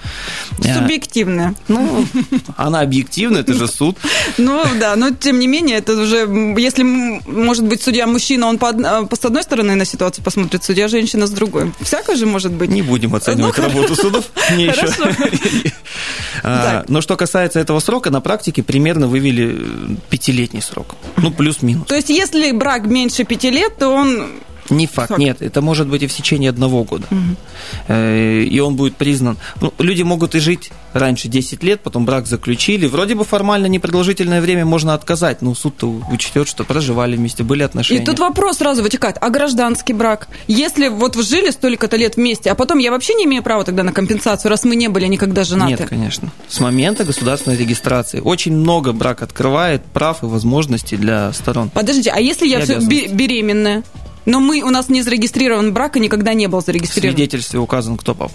Э, 0.64 0.74
Субъективная. 0.74 1.54
Ну, 1.68 2.06
она 2.56 2.80
объективная, 2.80 3.40
это 3.40 3.54
же 3.54 3.68
суд. 3.68 3.96
Ну, 4.38 4.64
да, 4.78 4.96
но 4.96 5.10
тем 5.10 5.38
не 5.38 5.46
менее, 5.46 5.78
это 5.78 5.94
уже, 5.94 6.28
если, 6.58 6.82
может 6.82 7.64
быть, 7.64 7.82
судья 7.82 8.06
мужчина, 8.06 8.46
он 8.46 8.58
по, 8.58 8.72
э, 8.72 9.06
по 9.06 9.16
с 9.16 9.24
одной 9.24 9.42
стороны 9.42 9.74
на 9.74 9.84
ситуацию 9.84 10.24
посмотрит, 10.24 10.64
судья 10.64 10.88
женщина 10.88 11.26
с 11.26 11.30
другой. 11.30 11.72
Всякое 11.80 12.16
же 12.16 12.26
может 12.26 12.52
быть. 12.52 12.70
Не 12.70 12.82
будем 12.82 13.14
оценивать 13.14 13.56
ну, 13.58 13.64
работу 13.64 13.96
судов. 13.96 14.24
Мне 14.52 14.66
еще. 14.66 14.88
А, 16.42 16.84
но 16.88 17.02
что 17.02 17.16
касается 17.16 17.60
этого 17.60 17.80
срока, 17.80 18.10
на 18.10 18.20
практике 18.20 18.62
примерно 18.62 19.08
вывели 19.08 19.56
э, 19.58 19.96
пятилетний 20.08 20.62
срок. 20.62 20.96
Ну, 21.16 21.30
плюс-минус. 21.30 21.86
То 21.86 21.94
есть, 21.94 22.08
если 22.08 22.50
брак 22.52 22.86
меньше 22.86 23.24
пяти 23.24 23.50
лет, 23.50 23.76
то 23.76 23.88
он 23.88 24.30
не 24.70 24.86
факт, 24.86 25.08
факт, 25.08 25.20
нет, 25.20 25.42
это 25.42 25.60
может 25.60 25.88
быть 25.88 26.02
и 26.02 26.06
в 26.06 26.12
течение 26.12 26.50
одного 26.50 26.84
года. 26.84 27.06
Угу. 27.10 27.94
И 27.94 28.60
он 28.60 28.76
будет 28.76 28.96
признан. 28.96 29.38
Ну, 29.60 29.72
люди 29.78 30.02
могут 30.02 30.34
и 30.34 30.40
жить 30.40 30.70
раньше 30.92 31.28
10 31.28 31.62
лет, 31.62 31.80
потом 31.80 32.04
брак 32.04 32.26
заключили. 32.26 32.86
Вроде 32.86 33.14
бы 33.14 33.24
формально 33.24 33.66
непродолжительное 33.66 34.40
время 34.40 34.64
можно 34.64 34.94
отказать, 34.94 35.42
но 35.42 35.54
суд-то 35.54 36.02
учтет, 36.10 36.48
что 36.48 36.64
проживали 36.64 37.16
вместе, 37.16 37.42
были 37.42 37.62
отношения. 37.62 38.02
И 38.02 38.04
тут 38.04 38.18
вопрос 38.18 38.58
сразу 38.58 38.82
вытекает, 38.82 39.16
а 39.20 39.30
гражданский 39.30 39.92
брак? 39.92 40.28
Если 40.46 40.88
вот 40.88 41.16
вы 41.16 41.22
жили 41.22 41.50
столько-то 41.50 41.96
лет 41.96 42.16
вместе, 42.16 42.50
а 42.50 42.54
потом 42.54 42.78
я 42.78 42.90
вообще 42.90 43.14
не 43.14 43.24
имею 43.24 43.42
права 43.42 43.64
тогда 43.64 43.82
на 43.82 43.92
компенсацию, 43.92 44.50
раз 44.50 44.64
мы 44.64 44.76
не 44.76 44.88
были 44.88 45.06
никогда 45.06 45.44
женаты? 45.44 45.72
Нет, 45.72 45.88
конечно. 45.88 46.30
С 46.48 46.60
момента 46.60 47.04
государственной 47.04 47.56
регистрации 47.56 48.20
очень 48.20 48.52
много 48.52 48.92
брак 48.92 49.22
открывает 49.22 49.84
прав 49.84 50.22
и 50.22 50.26
возможностей 50.26 50.96
для 50.96 51.32
сторон. 51.32 51.70
Подождите, 51.70 52.10
а 52.10 52.20
если 52.20 52.46
я 52.46 52.60
все 52.60 52.78
беременная? 52.80 53.82
Но 54.26 54.40
мы, 54.40 54.62
у 54.62 54.70
нас 54.70 54.88
не 54.88 55.02
зарегистрирован 55.02 55.72
брак 55.72 55.96
и 55.96 56.00
никогда 56.00 56.34
не 56.34 56.46
был 56.46 56.60
зарегистрирован. 56.60 57.14
В 57.14 57.16
свидетельстве 57.16 57.58
указан 57.58 57.96
кто 57.96 58.14
папа. 58.14 58.34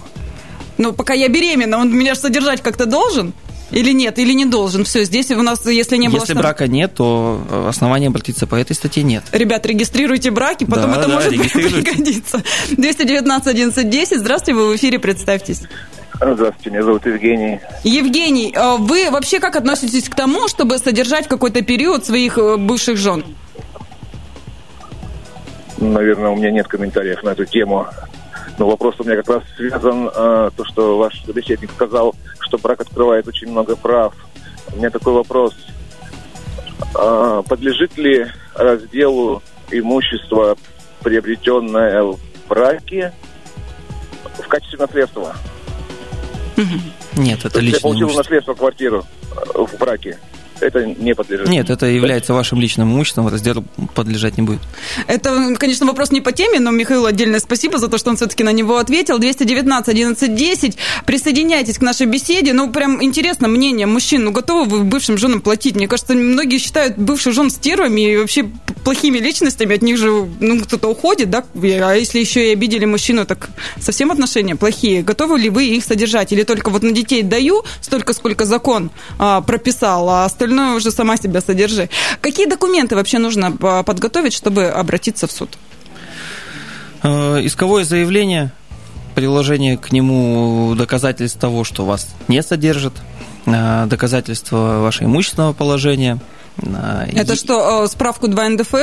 Ну, 0.78 0.92
пока 0.92 1.14
я 1.14 1.28
беременна, 1.28 1.78
он 1.78 1.92
меня 1.92 2.14
же 2.14 2.20
содержать 2.20 2.60
как-то 2.60 2.86
должен? 2.86 3.32
Или 3.72 3.92
нет, 3.92 4.18
или 4.18 4.32
не 4.32 4.44
должен. 4.44 4.84
Все, 4.84 5.04
здесь 5.04 5.30
у 5.32 5.42
нас, 5.42 5.66
если 5.66 5.96
не 5.96 6.08
было... 6.08 6.20
Если 6.20 6.32
основ... 6.32 6.44
брака 6.44 6.68
нет, 6.68 6.94
то 6.94 7.42
э, 7.50 7.68
основания 7.68 8.08
обратиться 8.08 8.46
по 8.46 8.54
этой 8.54 8.76
статье 8.76 9.02
нет. 9.02 9.24
Ребят, 9.32 9.66
регистрируйте 9.66 10.30
браки, 10.30 10.64
потом 10.64 10.92
да, 10.92 11.00
это 11.00 11.08
да, 11.08 11.14
может 11.14 11.52
пригодиться. 11.52 12.42
219 12.70 13.46
11 13.48 13.90
10. 13.90 14.18
Здравствуйте, 14.18 14.54
вы 14.58 14.72
в 14.72 14.76
эфире, 14.76 15.00
представьтесь. 15.00 15.62
Здравствуйте, 16.14 16.70
меня 16.70 16.82
зовут 16.82 17.06
Евгений. 17.06 17.60
Евгений, 17.82 18.52
а 18.56 18.76
вы 18.76 19.10
вообще 19.10 19.40
как 19.40 19.56
относитесь 19.56 20.08
к 20.08 20.14
тому, 20.14 20.46
чтобы 20.46 20.78
содержать 20.78 21.26
какой-то 21.26 21.62
период 21.62 22.06
своих 22.06 22.38
э, 22.38 22.56
бывших 22.56 22.96
жен? 22.96 23.24
Наверное, 25.78 26.30
у 26.30 26.36
меня 26.36 26.50
нет 26.50 26.68
комментариев 26.68 27.22
на 27.22 27.30
эту 27.30 27.44
тему. 27.44 27.86
Но 28.58 28.68
вопрос 28.68 28.94
у 28.98 29.04
меня 29.04 29.16
как 29.16 29.28
раз 29.28 29.42
связан, 29.56 30.08
э, 30.08 30.50
то, 30.56 30.64
что 30.64 30.98
ваш 30.98 31.22
собеседник 31.24 31.70
сказал, 31.72 32.14
что 32.40 32.58
брак 32.58 32.80
открывает 32.80 33.28
очень 33.28 33.50
много 33.50 33.76
прав. 33.76 34.14
У 34.72 34.78
меня 34.78 34.90
такой 34.90 35.12
вопрос. 35.12 35.54
Э, 36.94 37.42
подлежит 37.46 37.96
ли 37.98 38.26
разделу 38.54 39.42
имущества, 39.70 40.56
приобретенное 41.02 42.02
в 42.02 42.18
браке, 42.48 43.12
в 44.38 44.48
качестве 44.48 44.78
наследства? 44.78 45.36
Нет, 47.16 47.44
это 47.44 47.60
личное 47.60 47.78
Я 47.78 47.82
получил 47.82 48.02
имущество. 48.04 48.22
наследство 48.22 48.54
квартиру 48.54 49.04
э, 49.32 49.58
в 49.58 49.78
браке 49.78 50.18
это 50.60 50.84
не 50.84 51.14
подлежит. 51.14 51.48
Нет, 51.48 51.70
это 51.70 51.86
является 51.86 52.34
вашим 52.34 52.60
личным 52.60 52.92
имуществом, 52.92 53.28
разделу 53.28 53.64
подлежать 53.94 54.36
не 54.36 54.42
будет. 54.42 54.60
Это, 55.06 55.54
конечно, 55.58 55.86
вопрос 55.86 56.10
не 56.10 56.20
по 56.20 56.32
теме, 56.32 56.60
но 56.60 56.70
Михаилу 56.70 57.06
отдельное 57.06 57.40
спасибо 57.40 57.78
за 57.78 57.88
то, 57.88 57.98
что 57.98 58.10
он 58.10 58.16
все-таки 58.16 58.44
на 58.44 58.52
него 58.52 58.78
ответил. 58.78 59.18
219 59.18 59.88
11 59.88 60.34
10. 60.34 60.76
Присоединяйтесь 61.04 61.78
к 61.78 61.82
нашей 61.82 62.06
беседе. 62.06 62.52
Ну, 62.52 62.70
прям 62.70 63.02
интересно 63.02 63.48
мнение 63.48 63.86
мужчин. 63.86 64.24
Ну, 64.24 64.32
готовы 64.32 64.64
вы 64.64 64.84
бывшим 64.84 65.18
женам 65.18 65.40
платить? 65.40 65.76
Мне 65.76 65.88
кажется, 65.88 66.14
многие 66.14 66.58
считают 66.58 66.96
бывших 66.96 67.34
жен 67.34 67.50
стервами 67.50 68.12
и 68.12 68.16
вообще 68.16 68.44
плохими 68.84 69.18
личностями. 69.18 69.76
От 69.76 69.82
них 69.82 69.98
же, 69.98 70.28
ну, 70.40 70.60
кто-то 70.62 70.88
уходит, 70.88 71.30
да? 71.30 71.44
А 71.54 71.94
если 71.94 72.18
еще 72.18 72.48
и 72.48 72.52
обидели 72.52 72.84
мужчину, 72.84 73.26
так 73.26 73.50
совсем 73.80 74.10
отношения 74.10 74.56
плохие. 74.56 75.02
Готовы 75.02 75.38
ли 75.38 75.50
вы 75.50 75.66
их 75.66 75.84
содержать? 75.84 76.32
Или 76.32 76.42
только 76.44 76.70
вот 76.70 76.82
на 76.82 76.92
детей 76.92 77.22
даю 77.22 77.64
столько, 77.80 78.12
сколько 78.12 78.44
закон 78.44 78.90
а, 79.18 79.40
прописал, 79.40 80.08
а 80.08 80.24
остальное 80.24 80.45
остальное 80.46 80.76
уже 80.76 80.90
сама 80.90 81.16
себя 81.16 81.40
содержи. 81.40 81.88
Какие 82.20 82.46
документы 82.46 82.94
вообще 82.94 83.18
нужно 83.18 83.52
подготовить, 83.52 84.32
чтобы 84.32 84.66
обратиться 84.66 85.26
в 85.26 85.32
суд? 85.32 85.58
Э, 87.02 87.40
исковое 87.42 87.84
заявление, 87.84 88.52
приложение 89.14 89.76
к 89.76 89.92
нему 89.92 90.74
доказательств 90.76 91.38
того, 91.38 91.64
что 91.64 91.84
вас 91.84 92.08
не 92.28 92.42
содержит, 92.42 92.92
э, 93.46 93.86
доказательства 93.86 94.80
вашего 94.80 95.08
имущественного 95.08 95.52
положения– 95.52 96.18
это 96.58 97.34
и... 97.34 97.36
что, 97.36 97.84
э, 97.84 97.88
справку 97.88 98.28
2 98.28 98.48
НДФЛ? 98.50 98.76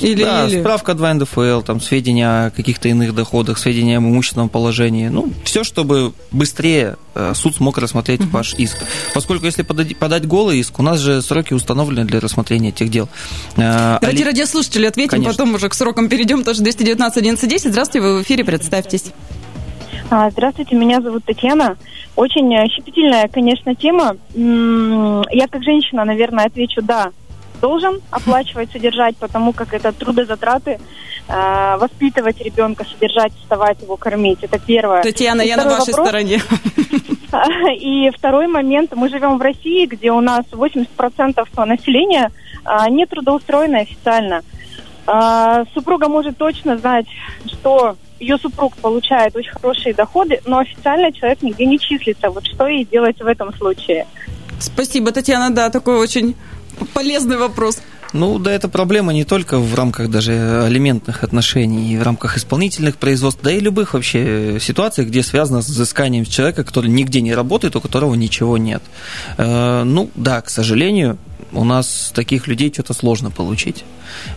Или, 0.00 0.24
да, 0.24 0.46
или... 0.46 0.60
справка 0.60 0.94
2 0.94 1.14
НДФЛ, 1.14 1.60
там, 1.62 1.80
сведения 1.80 2.46
о 2.46 2.50
каких-то 2.50 2.88
иных 2.88 3.14
доходах, 3.14 3.58
сведения 3.58 3.96
о 3.96 4.00
имущественном 4.00 4.48
положении. 4.48 5.08
Ну, 5.08 5.32
все, 5.44 5.64
чтобы 5.64 6.12
быстрее 6.30 6.96
э, 7.14 7.32
суд 7.34 7.56
смог 7.56 7.78
рассмотреть 7.78 8.20
угу. 8.20 8.30
ваш 8.30 8.54
иск. 8.54 8.76
Поскольку 9.14 9.46
если 9.46 9.62
подать, 9.62 9.96
подать 9.96 10.26
голый 10.26 10.58
иск, 10.58 10.78
у 10.78 10.82
нас 10.82 11.00
же 11.00 11.20
сроки 11.22 11.54
установлены 11.54 12.06
для 12.06 12.20
рассмотрения 12.20 12.68
этих 12.68 12.90
дел. 12.90 13.08
Э, 13.56 13.98
Давайте 14.00 14.22
Али... 14.22 14.24
радиослушатели 14.24 14.86
ответим, 14.86 15.10
Конечно. 15.10 15.32
потом 15.32 15.54
уже 15.54 15.68
к 15.68 15.74
срокам 15.74 16.08
перейдем. 16.08 16.44
Тоже 16.44 16.62
219 16.62 17.16
11 17.18 17.48
10. 17.48 17.70
Здравствуйте, 17.70 18.06
вы 18.06 18.18
в 18.20 18.22
эфире, 18.22 18.44
представьтесь. 18.44 19.06
А, 20.10 20.30
здравствуйте, 20.30 20.74
меня 20.74 21.02
зовут 21.02 21.24
Татьяна. 21.24 21.76
Очень 22.16 22.54
э, 22.54 22.66
щепетильная, 22.68 23.28
конечно, 23.28 23.74
тема. 23.74 24.16
Я 24.34 25.48
как 25.48 25.62
женщина, 25.62 26.04
наверное, 26.04 26.46
отвечу 26.46 26.80
«да». 26.82 27.10
Должен 27.60 28.00
оплачивать, 28.10 28.70
содержать, 28.70 29.16
потому 29.16 29.52
как 29.52 29.74
это 29.74 29.92
трудозатраты. 29.92 30.78
Э, 31.28 31.76
воспитывать 31.78 32.40
ребенка, 32.40 32.84
содержать, 32.84 33.34
вставать 33.34 33.82
его, 33.82 33.96
кормить. 33.96 34.38
Это 34.40 34.58
первое. 34.58 35.02
Татьяна, 35.02 35.42
И 35.42 35.48
я 35.48 35.58
на 35.58 35.64
вашей 35.64 35.92
вопрос. 35.92 36.08
стороне. 36.08 36.40
И 37.80 38.10
второй 38.16 38.46
момент. 38.46 38.94
Мы 38.94 39.10
живем 39.10 39.36
в 39.36 39.42
России, 39.42 39.84
где 39.84 40.10
у 40.10 40.20
нас 40.20 40.46
80% 40.50 41.66
населения 41.66 42.32
а, 42.64 42.88
не 42.88 43.04
трудоустроено 43.04 43.80
официально. 43.80 44.40
А, 45.06 45.64
супруга 45.74 46.08
может 46.08 46.38
точно 46.38 46.78
знать, 46.78 47.06
что 47.46 47.96
ее 48.20 48.38
супруг 48.38 48.76
получает 48.76 49.34
очень 49.36 49.52
хорошие 49.52 49.94
доходы, 49.94 50.40
но 50.46 50.58
официально 50.58 51.12
человек 51.12 51.42
нигде 51.42 51.66
не 51.66 51.78
числится. 51.78 52.30
Вот 52.30 52.46
что 52.46 52.66
ей 52.66 52.84
делать 52.84 53.18
в 53.18 53.26
этом 53.26 53.54
случае? 53.54 54.06
Спасибо, 54.58 55.12
Татьяна, 55.12 55.54
да, 55.54 55.70
такой 55.70 55.98
очень 55.98 56.34
полезный 56.94 57.36
вопрос. 57.36 57.80
Ну, 58.14 58.38
да, 58.38 58.52
это 58.52 58.68
проблема 58.68 59.12
не 59.12 59.24
только 59.24 59.58
в 59.58 59.74
рамках 59.74 60.10
даже 60.10 60.62
алиментных 60.64 61.22
отношений, 61.24 61.92
и 61.92 61.98
в 61.98 62.02
рамках 62.02 62.38
исполнительных 62.38 62.96
производств, 62.96 63.40
да 63.42 63.52
и 63.52 63.60
любых 63.60 63.94
вообще 63.94 64.58
ситуаций, 64.60 65.04
где 65.04 65.22
связано 65.22 65.60
с 65.60 65.68
взысканием 65.68 66.24
человека, 66.24 66.64
который 66.64 66.90
нигде 66.90 67.20
не 67.20 67.34
работает, 67.34 67.76
у 67.76 67.80
которого 67.80 68.14
ничего 68.14 68.56
нет. 68.56 68.82
Э, 69.36 69.82
ну, 69.84 70.10
да, 70.14 70.40
к 70.40 70.48
сожалению, 70.48 71.18
у 71.52 71.64
нас 71.64 72.12
таких 72.14 72.46
людей 72.46 72.72
что-то 72.72 72.94
сложно 72.94 73.30
получить. 73.30 73.84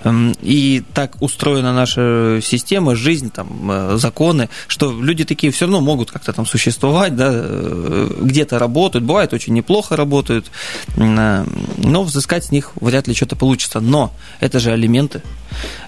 Эм, 0.04 0.34
и 0.42 0.84
так 0.94 1.22
устроена 1.22 1.74
наша 1.74 2.40
система, 2.42 2.96
жизнь, 2.96 3.32
там, 3.32 3.72
э, 3.72 3.98
законы, 3.98 4.50
что 4.68 4.92
люди 4.92 5.24
такие 5.24 5.52
все 5.52 5.66
равно 5.66 5.82
могут 5.82 6.12
как-то 6.12 6.34
там 6.34 6.46
существовать, 6.46 7.16
да, 7.16 7.30
э, 7.32 8.12
где-то 8.22 8.60
работают, 8.60 9.06
бывает 9.06 9.34
очень 9.34 9.54
неплохо 9.54 9.96
работают, 9.96 10.52
э, 10.96 11.46
но 11.78 12.04
взыскать 12.04 12.46
с 12.46 12.52
них 12.52 12.72
вряд 12.80 13.08
ли 13.08 13.14
что-то 13.14 13.36
получится. 13.36 13.80
Но 13.80 14.14
это 14.40 14.60
же 14.60 14.72
алименты, 14.72 15.22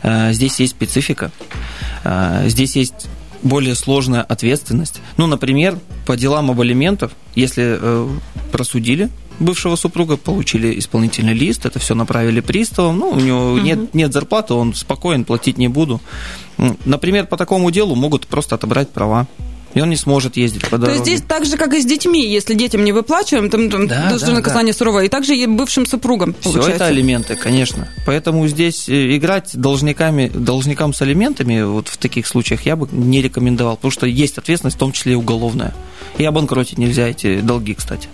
здесь 0.03 0.59
есть 0.59 0.73
специфика, 0.73 1.31
здесь 2.45 2.75
есть 2.75 3.07
более 3.41 3.75
сложная 3.75 4.21
ответственность. 4.21 5.01
Ну, 5.17 5.27
например, 5.27 5.77
по 6.05 6.15
делам 6.15 6.51
об 6.51 6.59
алиментах 6.61 7.11
если 7.35 7.77
э, 7.79 8.09
просудили 8.51 9.09
бывшего 9.39 9.75
супруга, 9.75 10.17
получили 10.17 10.77
исполнительный 10.79 11.33
лист, 11.33 11.65
это 11.65 11.79
все 11.79 11.95
направили 11.95 12.39
приставам, 12.39 12.99
ну, 12.99 13.09
у 13.09 13.19
него 13.19 13.53
угу. 13.53 13.59
нет, 13.59 13.93
нет 13.93 14.13
зарплаты, 14.13 14.53
он 14.53 14.73
спокоен, 14.73 15.25
платить 15.25 15.57
не 15.57 15.67
буду. 15.67 16.01
Например, 16.85 17.25
по 17.25 17.37
такому 17.37 17.71
делу 17.71 17.95
могут 17.95 18.27
просто 18.27 18.55
отобрать 18.55 18.89
права 18.89 19.27
и 19.73 19.81
он 19.81 19.89
не 19.89 19.95
сможет 19.95 20.37
ездить 20.37 20.67
по 20.69 20.77
дороге. 20.77 20.85
То 20.85 20.91
есть 20.91 21.05
здесь 21.05 21.21
так 21.27 21.45
же, 21.45 21.57
как 21.57 21.73
и 21.73 21.81
с 21.81 21.85
детьми, 21.85 22.25
если 22.27 22.53
детям 22.53 22.83
не 22.83 22.91
выплачиваем, 22.91 23.49
там, 23.49 23.69
там 23.69 23.87
да, 23.87 24.09
должно 24.09 24.27
да, 24.27 24.33
наказание 24.35 24.73
да. 24.73 24.77
суровое, 24.77 25.05
и 25.05 25.09
также 25.09 25.35
и 25.35 25.45
бывшим 25.47 25.85
супругам, 25.85 26.35
Все 26.39 26.61
это 26.67 26.85
алименты, 26.85 27.35
конечно. 27.35 27.87
Поэтому 28.05 28.47
здесь 28.47 28.87
э, 28.87 29.17
играть 29.17 29.51
должниками, 29.53 30.29
должникам 30.33 30.93
с 30.93 31.01
алиментами 31.01 31.63
вот 31.63 31.87
в 31.87 31.97
таких 31.97 32.27
случаях 32.27 32.65
я 32.65 32.75
бы 32.75 32.87
не 32.91 33.21
рекомендовал, 33.21 33.75
потому 33.75 33.91
что 33.91 34.05
есть 34.05 34.37
ответственность, 34.37 34.77
в 34.77 34.79
том 34.79 34.91
числе 34.91 35.13
и 35.13 35.15
уголовная. 35.15 35.73
И 36.17 36.25
обанкротить 36.25 36.77
нельзя 36.77 37.07
эти 37.07 37.41
долги, 37.41 37.73
кстати. 37.73 38.09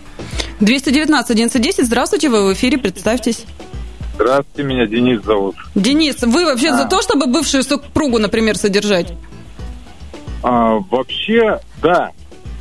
219 0.60 1.32
1110, 1.32 1.86
здравствуйте, 1.86 2.30
вы 2.30 2.50
в 2.50 2.54
эфире, 2.54 2.78
представьтесь. 2.78 3.46
Здравствуйте, 4.16 4.64
меня 4.64 4.86
Денис 4.86 5.24
зовут. 5.24 5.56
Денис, 5.76 6.22
вы 6.22 6.46
вообще 6.46 6.70
а. 6.70 6.78
за 6.78 6.86
то, 6.86 7.02
чтобы 7.02 7.28
бывшую 7.28 7.64
супругу, 7.64 8.20
например, 8.20 8.58
содержать? 8.58 9.14
А, 10.44 10.80
вообще, 10.92 11.60
да, 11.82 12.12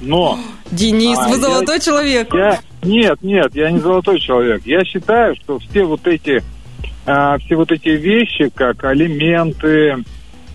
но... 0.01 0.39
Денис, 0.71 1.19
а, 1.19 1.29
вы 1.29 1.39
золотой 1.39 1.77
я, 1.77 1.81
человек. 1.81 2.33
Я, 2.33 2.61
нет, 2.83 3.19
нет, 3.23 3.55
я 3.55 3.71
не 3.71 3.81
золотой 3.81 4.21
человек. 4.21 4.63
Я 4.65 4.85
считаю, 4.85 5.35
что 5.35 5.59
все 5.59 5.85
вот 5.85 6.07
эти, 6.07 6.43
а, 7.07 7.39
все 7.39 7.57
вот 7.57 7.73
эти 7.73 7.89
вещи, 7.89 8.51
как 8.55 8.85
алименты 8.85 9.97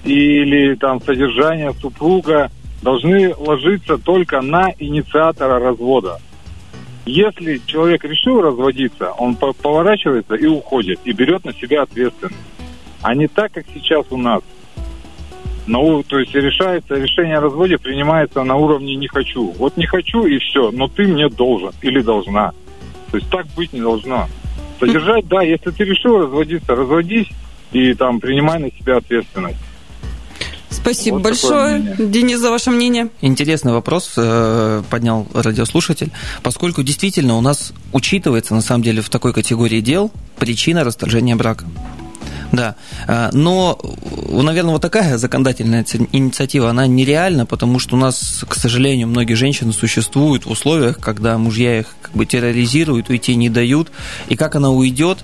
или 0.06 0.75
там 0.75 1.01
содержание 1.01 1.73
супруга, 1.82 2.49
должны 2.82 3.34
ложиться 3.36 3.97
только 3.97 4.41
на 4.41 4.71
инициатора 4.79 5.60
развода. 5.60 6.19
Если 7.06 7.62
человек 7.66 8.04
решил 8.04 8.42
разводиться, 8.42 9.12
он 9.12 9.36
поворачивается 9.36 10.36
и 10.36 10.46
уходит, 10.46 11.00
и 11.04 11.12
берет 11.12 11.44
на 11.46 11.54
себя 11.54 11.84
ответственность. 11.84 12.39
А 13.02 13.13
не 13.13 13.28
так, 13.28 13.52
как 13.52 13.66
сейчас 13.74 14.06
у 14.10 14.18
нас– 14.18 14.42
на, 15.66 16.04
то 16.04 16.20
есть 16.20 16.34
решается, 16.36 16.96
решение 16.96 17.38
о 17.38 17.42
разводе 17.42 17.78
принимается 17.78 18.44
на 18.44 18.56
уровне 18.56 18.96
«не 18.96 19.08
хочу». 19.08 19.52
Вот 19.52 19.78
не 19.78 19.86
хочу 19.86 20.26
и 20.26 20.38
все, 20.39 20.72
но 20.72 20.88
ты 20.88 21.08
мне 21.08 21.30
должен 21.30 21.72
или 21.82 22.02
должна. 22.02 22.52
То 23.12 23.18
есть 23.18 23.30
так 23.30 23.46
быть 23.56 23.72
не 23.72 23.80
должно. 23.80 24.28
Содержать, 24.80 25.28
да, 25.28 25.42
если 25.42 25.72
ты 25.72 25.86
решил 25.86 26.20
разводиться, 26.20 26.76
разводись 26.76 27.30
и 27.72 27.94
там 27.94 28.20
принимай 28.20 28.60
на 28.60 28.72
себя 28.72 28.98
ответственность. 28.98 29.58
Спасибо 30.84 31.15
вот 31.15 31.24
большое, 31.24 31.96
Денис, 31.98 32.39
за 32.39 32.52
ваше 32.52 32.69
мнение. 32.69 33.08
Интересный 33.22 33.72
вопрос 33.72 34.12
э, 34.17 34.84
поднял 34.89 35.26
радиослушатель, 35.34 36.12
поскольку 36.41 36.84
действительно 36.84 37.38
у 37.38 37.41
нас 37.41 37.72
учитывается, 37.93 38.54
на 38.54 38.62
самом 38.62 38.84
деле, 38.84 39.02
в 39.02 39.10
такой 39.10 39.32
категории 39.32 39.80
дел 39.80 40.12
причина 40.38 40.84
расторжения 40.84 41.38
брака. 41.38 41.65
Да, 42.52 42.76
а, 43.08 43.30
но, 43.32 43.80
наверное, 44.30 44.74
вот 44.74 44.82
такая 44.82 45.17
законодательная 45.17 45.86
инициатива, 46.12 46.69
она 46.69 46.86
нереальна, 46.86 47.48
потому 47.48 47.80
что 47.80 47.96
у 47.96 48.00
нас, 48.00 48.46
к 48.48 48.54
сожалению, 48.56 49.08
многие 49.08 49.34
женщины 49.34 49.74
существуют 49.74 50.46
в 50.46 50.52
условиях, 50.52 51.00
когда 51.00 51.38
мужья 51.39 51.80
их 51.80 51.96
как 52.02 52.12
бы 52.12 52.28
терроризируют, 52.28 53.10
уйти 53.10 53.36
не 53.36 53.50
дают, 53.50 53.89
и 54.28 54.36
как 54.36 54.56
она 54.56 54.69
уйдет, 54.69 55.19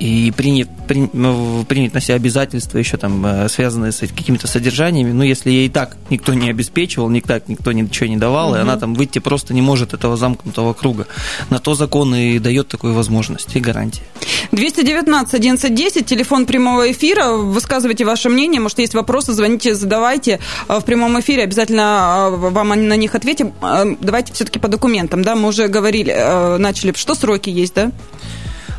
и 0.00 0.32
принять, 0.34 0.68
ну, 1.12 1.64
принять 1.68 1.92
на 1.92 2.00
себя 2.00 2.14
обязательства 2.14 2.78
еще 2.78 2.96
там 2.96 3.24
э, 3.24 3.48
связанные 3.50 3.92
с 3.92 3.98
какими-то 3.98 4.46
содержаниями, 4.46 5.12
ну, 5.12 5.22
если 5.22 5.50
ей 5.50 5.66
и 5.66 5.68
так 5.68 5.98
никто 6.08 6.32
не 6.32 6.48
обеспечивал, 6.48 7.10
никто, 7.10 7.38
никто 7.46 7.70
ничего 7.70 8.06
не 8.08 8.16
давал, 8.16 8.48
угу. 8.48 8.56
и 8.56 8.60
она 8.60 8.78
там 8.78 8.94
выйти 8.94 9.18
просто 9.18 9.52
не 9.52 9.60
может 9.60 9.92
этого 9.92 10.16
замкнутого 10.16 10.72
круга. 10.72 11.06
На 11.50 11.58
то 11.58 11.74
закон 11.74 12.14
и 12.14 12.38
дает 12.38 12.68
такую 12.68 12.94
возможность 12.94 13.54
и 13.54 13.60
гарантии. 13.60 14.02
219 14.52 15.34
1110, 15.34 16.06
телефон 16.06 16.46
прямого 16.46 16.90
эфира, 16.90 17.32
высказывайте 17.32 18.06
ваше 18.06 18.30
мнение, 18.30 18.60
может, 18.60 18.78
есть 18.78 18.94
вопросы, 18.94 19.34
звоните, 19.34 19.74
задавайте 19.74 20.40
э, 20.66 20.78
в 20.80 20.84
прямом 20.84 21.20
эфире, 21.20 21.42
обязательно 21.42 22.30
э, 22.32 22.36
вам 22.36 22.68
на 22.70 22.96
них 22.96 23.14
ответим. 23.14 23.52
Давайте 24.00 24.32
все-таки 24.32 24.58
по 24.58 24.68
документам, 24.68 25.22
да, 25.22 25.36
мы 25.36 25.48
уже 25.48 25.68
говорили, 25.68 26.56
начали, 26.58 26.94
что 26.96 27.14
сроки 27.14 27.50
есть, 27.50 27.74
да? 27.74 27.92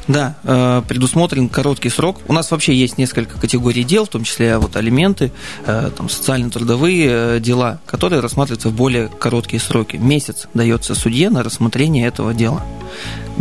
Да, 0.08 0.36
э, 0.44 0.82
предусмотрен 0.88 1.48
короткий 1.48 1.90
срок. 1.90 2.22
У 2.28 2.34
нас 2.34 2.52
вообще 2.52 2.74
есть 2.74 2.98
несколько 2.98 3.38
категорий 3.38 3.84
дел, 3.84 4.06
в 4.06 4.10
том 4.10 4.24
числе 4.24 4.58
вот 4.58 4.76
алименты, 4.76 5.32
э, 5.66 5.92
там, 5.96 6.10
социально-трудовые 6.10 7.08
э, 7.10 7.40
дела, 7.40 7.80
которые 7.86 8.20
рассматриваются 8.20 8.70
в 8.70 8.74
более 8.74 9.08
короткие 9.08 9.62
сроки. 9.62 9.98
Месяц 9.98 10.48
дается 10.54 10.96
судье 10.96 11.30
на 11.30 11.44
рассмотрение 11.44 12.08
этого 12.08 12.34
дела. 12.34 12.64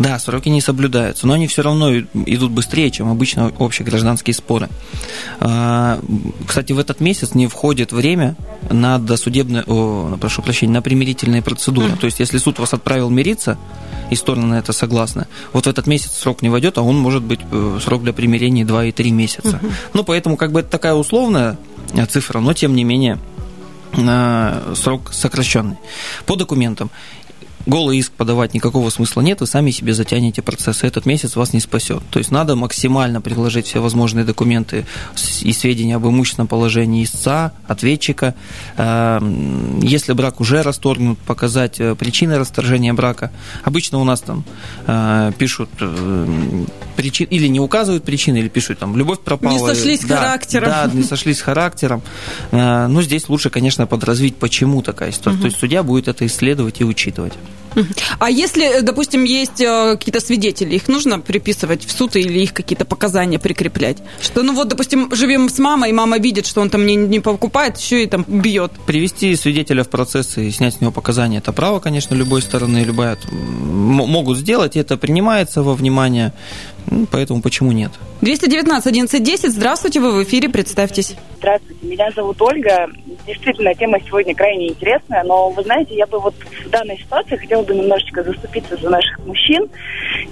Да, 0.00 0.18
сроки 0.18 0.48
не 0.48 0.60
соблюдаются, 0.60 1.26
но 1.26 1.34
они 1.34 1.46
все 1.46 1.62
равно 1.62 1.94
идут 1.94 2.50
быстрее, 2.50 2.90
чем 2.90 3.10
обычно 3.10 3.52
общегражданские 3.58 4.34
споры. 4.34 4.68
Кстати, 5.38 6.72
в 6.72 6.78
этот 6.78 7.00
месяц 7.00 7.34
не 7.34 7.46
входит 7.46 7.92
время 7.92 8.34
на 8.70 8.98
досудебное, 8.98 9.62
о, 9.66 10.16
прошу 10.18 10.42
прощения, 10.42 10.72
на 10.72 10.82
примирительные 10.82 11.42
процедуры. 11.42 11.96
То 11.96 12.06
есть, 12.06 12.18
если 12.18 12.38
суд 12.38 12.58
вас 12.58 12.72
отправил 12.72 13.10
мириться, 13.10 13.58
и 14.10 14.16
стороны 14.16 14.46
на 14.46 14.58
это 14.58 14.72
согласны. 14.72 15.26
Вот 15.52 15.66
в 15.66 15.68
этот 15.68 15.86
месяц 15.86 16.12
срок 16.12 16.42
не 16.42 16.48
войдет, 16.48 16.78
а 16.78 16.82
он 16.82 16.98
может 16.98 17.22
быть 17.22 17.40
э, 17.50 17.78
срок 17.82 18.02
для 18.02 18.12
примирения 18.12 18.64
2 18.64 18.86
и 18.86 18.92
3 18.92 19.10
месяца. 19.12 19.60
Ну, 19.94 20.04
поэтому 20.04 20.36
как 20.36 20.52
бы 20.52 20.60
это 20.60 20.68
такая 20.68 20.94
условная 20.94 21.56
э, 21.94 22.04
цифра, 22.06 22.40
но 22.40 22.52
тем 22.52 22.74
не 22.74 22.82
менее 22.84 23.18
э, 23.92 24.74
срок 24.76 25.12
сокращенный. 25.12 25.76
По 26.26 26.36
документам 26.36 26.90
голый 27.66 27.98
иск 27.98 28.12
подавать 28.12 28.54
никакого 28.54 28.90
смысла 28.90 29.20
нет, 29.20 29.40
вы 29.40 29.46
сами 29.46 29.70
себе 29.70 29.94
затянете 29.94 30.42
процесс, 30.42 30.82
и 30.82 30.86
этот 30.86 31.06
месяц 31.06 31.36
вас 31.36 31.52
не 31.52 31.60
спасет. 31.60 32.02
То 32.10 32.18
есть 32.18 32.30
надо 32.30 32.56
максимально 32.56 33.20
приложить 33.20 33.66
все 33.66 33.80
возможные 33.80 34.24
документы 34.24 34.86
и 35.42 35.52
сведения 35.52 35.96
об 35.96 36.06
имущественном 36.06 36.48
положении 36.48 37.04
истца, 37.04 37.52
ответчика. 37.66 38.34
Эм, 38.76 39.80
если 39.80 40.12
брак 40.12 40.40
уже 40.40 40.62
расторгнут, 40.62 41.18
показать 41.18 41.80
э, 41.80 41.94
причины 41.94 42.38
расторжения 42.38 42.92
брака. 42.92 43.30
Обычно 43.64 43.98
у 43.98 44.04
нас 44.04 44.20
там 44.20 44.44
э, 44.86 45.32
пишут 45.38 45.70
э, 45.80 46.64
причин, 46.96 47.26
или 47.30 47.46
не 47.46 47.60
указывают 47.60 48.04
причины, 48.04 48.38
или 48.38 48.48
пишут 48.48 48.78
там 48.78 48.96
любовь 48.96 49.20
пропала. 49.20 49.52
Не 49.52 49.58
сошлись 49.58 50.00
да, 50.00 50.16
характером. 50.16 50.68
Да, 50.68 50.90
не 50.92 51.02
сошлись 51.02 51.38
с 51.38 51.42
характером. 51.42 52.02
Но 52.52 53.02
здесь 53.02 53.28
лучше, 53.28 53.50
конечно, 53.50 53.86
подразвить, 53.86 54.36
почему 54.36 54.82
такая 54.82 55.12
ситуация. 55.12 55.34
Угу. 55.34 55.42
То 55.42 55.46
есть 55.46 55.58
судья 55.58 55.82
будет 55.82 56.08
это 56.08 56.26
исследовать 56.26 56.80
и 56.80 56.84
учитывать. 56.84 57.32
А 58.20 58.28
если, 58.28 58.82
допустим, 58.82 59.24
есть 59.24 59.62
э, 59.62 59.96
какие-то 59.96 60.20
свидетели, 60.20 60.74
их 60.74 60.88
нужно 60.88 61.20
приписывать 61.20 61.86
в 61.86 61.90
суд 61.90 62.16
или 62.16 62.40
их 62.40 62.52
какие-то 62.52 62.84
показания 62.84 63.38
прикреплять? 63.38 63.96
Что, 64.20 64.42
ну 64.42 64.54
вот, 64.54 64.68
допустим, 64.68 65.08
живем 65.10 65.48
с 65.48 65.58
мамой, 65.58 65.88
и 65.88 65.92
мама 65.94 66.18
видит, 66.18 66.44
что 66.44 66.60
он 66.60 66.68
там 66.68 66.84
не, 66.84 66.96
не 66.96 67.20
покупает, 67.20 67.78
еще 67.78 68.04
и 68.04 68.06
там 68.06 68.26
бьет. 68.28 68.72
Привести 68.86 69.34
свидетеля 69.36 69.84
в 69.84 69.88
процесс 69.88 70.36
и 70.36 70.50
снять 70.50 70.74
с 70.74 70.80
него 70.82 70.92
показания– 70.92 71.38
это 71.42 71.52
право, 71.52 71.80
конечно, 71.80 72.14
любой 72.14 72.42
стороны, 72.42 72.84
любая 72.84 73.16
могут 73.30 74.36
сделать, 74.36 74.76
это 74.76 74.98
принимается 74.98 75.62
во 75.62 75.72
внимание. 75.72 76.34
Ну, 76.90 77.06
поэтому 77.10 77.40
почему 77.40 77.70
нет? 77.72 77.92
219 78.20 78.86
1110, 78.86 79.52
здравствуйте, 79.52 80.00
вы 80.00 80.12
в 80.12 80.24
эфире, 80.24 80.48
представьтесь. 80.48 81.14
Здравствуйте, 81.38 81.86
меня 81.86 82.10
зовут 82.10 82.42
Ольга. 82.42 82.88
Действительно, 83.26 83.74
тема 83.74 83.98
сегодня 84.04 84.34
крайне 84.34 84.68
интересная, 84.68 85.22
но 85.22 85.50
вы 85.50 85.62
знаете, 85.62 85.94
я 85.94 86.06
бы 86.06 86.18
вот 86.18 86.34
в 86.34 86.68
данной 86.68 86.98
ситуации 86.98 87.36
хотела 87.36 87.62
бы 87.62 87.74
немножечко 87.74 88.24
заступиться 88.24 88.76
за 88.76 88.90
наших 88.90 89.18
мужчин 89.24 89.68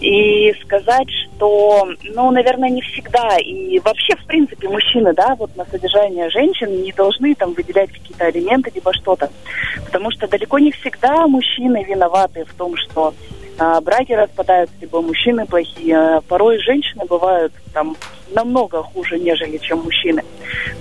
и 0.01 0.53
сказать, 0.65 1.09
что, 1.37 1.89
ну, 2.03 2.31
наверное, 2.31 2.71
не 2.71 2.83
всегда 2.83 3.39
и 3.39 3.79
вообще, 3.79 4.17
в 4.17 4.27
принципе, 4.27 4.69
мужчины, 4.69 5.15
да, 5.15 5.37
вот 5.39 5.55
на 5.57 5.65
содержание 5.67 6.29
женщин 6.31 6.83
не 6.83 6.93
должны 6.93 7.35
там 7.37 7.53
выделять 7.53 7.93
какие-то 7.93 8.27
алименты 8.27 8.73
либо 8.75 8.93
что-то, 8.95 9.31
потому 9.85 10.11
что 10.11 10.27
далеко 10.27 10.59
не 10.59 10.73
всегда 10.73 11.27
мужчины 11.29 11.85
виноваты 11.85 12.45
в 12.45 12.53
том, 12.55 12.77
что 12.77 13.15
браки 13.59 14.13
распадаются, 14.13 14.75
либо 14.81 15.01
мужчины 15.01 15.47
плохие. 15.47 15.97
А 15.97 16.21
порой 16.23 16.59
женщины 16.59 17.05
бывают 17.05 17.53
там 17.73 17.97
намного 18.31 18.83
хуже, 18.83 19.19
нежели 19.19 19.59
чем 19.59 19.81
мужчины. 19.81 20.23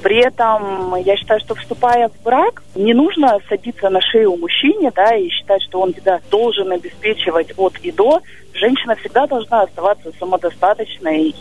При 0.03 0.17
этом 0.17 0.95
я 0.95 1.15
считаю, 1.15 1.39
что 1.39 1.55
вступая 1.55 2.09
в 2.09 2.23
брак, 2.23 2.63
не 2.75 2.93
нужно 2.93 3.37
садиться 3.49 3.89
на 3.89 4.01
шею 4.01 4.35
мужчине, 4.37 4.91
да, 4.95 5.15
и 5.15 5.29
считать, 5.29 5.61
что 5.63 5.79
он 5.79 5.93
тебя 5.93 6.19
должен 6.29 6.71
обеспечивать 6.71 7.53
от 7.57 7.77
и 7.83 7.91
до. 7.91 8.21
Женщина 8.53 8.95
всегда 8.95 9.27
должна 9.27 9.61
оставаться 9.61 10.11
самодостаточной 10.19 11.35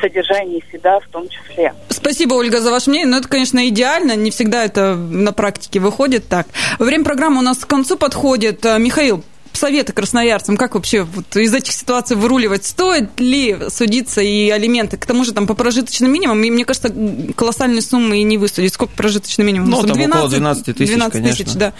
содержании 0.00 0.64
себя 0.72 0.98
в 1.00 1.08
том 1.08 1.28
числе. 1.28 1.74
Спасибо, 1.88 2.34
Ольга, 2.34 2.60
за 2.60 2.70
ваше 2.70 2.90
мнение. 2.90 3.08
Но 3.08 3.18
это, 3.18 3.28
конечно, 3.28 3.68
идеально. 3.68 4.16
Не 4.16 4.30
всегда 4.30 4.64
это 4.64 4.94
на 4.94 5.32
практике 5.32 5.80
выходит 5.80 6.28
так. 6.28 6.46
Время 6.78 7.04
программы 7.04 7.40
у 7.40 7.42
нас 7.42 7.58
к 7.58 7.66
концу 7.66 7.98
подходит. 7.98 8.64
Михаил, 8.78 9.22
советы 9.52 9.92
красноярцам, 9.92 10.56
как 10.56 10.74
вообще 10.74 11.02
вот 11.02 11.36
из 11.36 11.54
этих 11.54 11.72
ситуаций 11.72 12.16
выруливать? 12.16 12.64
Стоит 12.64 13.18
ли 13.20 13.56
судиться 13.68 14.20
и 14.20 14.50
алименты? 14.50 14.96
К 14.96 15.06
тому 15.06 15.24
же 15.24 15.32
там 15.32 15.46
по 15.46 15.54
прожиточным 15.54 16.12
минимумам, 16.12 16.42
и 16.44 16.50
мне 16.50 16.64
кажется, 16.64 16.92
колоссальные 17.34 17.82
суммы 17.82 18.20
и 18.20 18.22
не 18.22 18.38
высудить. 18.38 18.74
Сколько 18.74 18.94
прожиточный 18.94 19.44
минимум? 19.44 19.70
Ну, 19.70 19.82
там 19.82 19.96
12, 19.96 20.14
около 20.14 20.28
12 20.30 20.64
тысяч, 20.76 20.90
12 20.90 21.12
конечно. 21.12 21.44
тысяч, 21.44 21.56
да. 21.56 21.72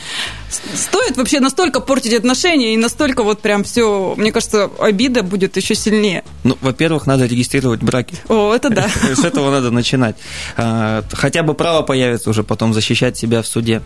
Стоит 0.74 1.16
вообще 1.16 1.40
настолько 1.40 1.80
портить 1.80 2.14
отношения 2.14 2.74
и 2.74 2.76
настолько 2.76 3.22
вот 3.22 3.40
прям 3.40 3.64
все, 3.64 4.14
мне 4.16 4.32
кажется, 4.32 4.70
обида 4.78 5.22
будет 5.22 5.56
еще 5.56 5.74
сильнее. 5.74 6.24
Ну, 6.44 6.58
во-первых, 6.60 7.06
надо 7.06 7.26
регистрировать 7.26 7.82
браки. 7.82 8.16
О, 8.28 8.54
это 8.54 8.70
да. 8.70 8.88
С 9.14 9.24
этого 9.24 9.50
надо 9.50 9.70
начинать. 9.70 10.16
А, 10.56 11.02
хотя 11.12 11.42
бы 11.42 11.54
право 11.54 11.82
появится 11.82 12.30
уже 12.30 12.42
потом 12.42 12.74
защищать 12.74 13.16
себя 13.16 13.42
в 13.42 13.46
суде. 13.46 13.82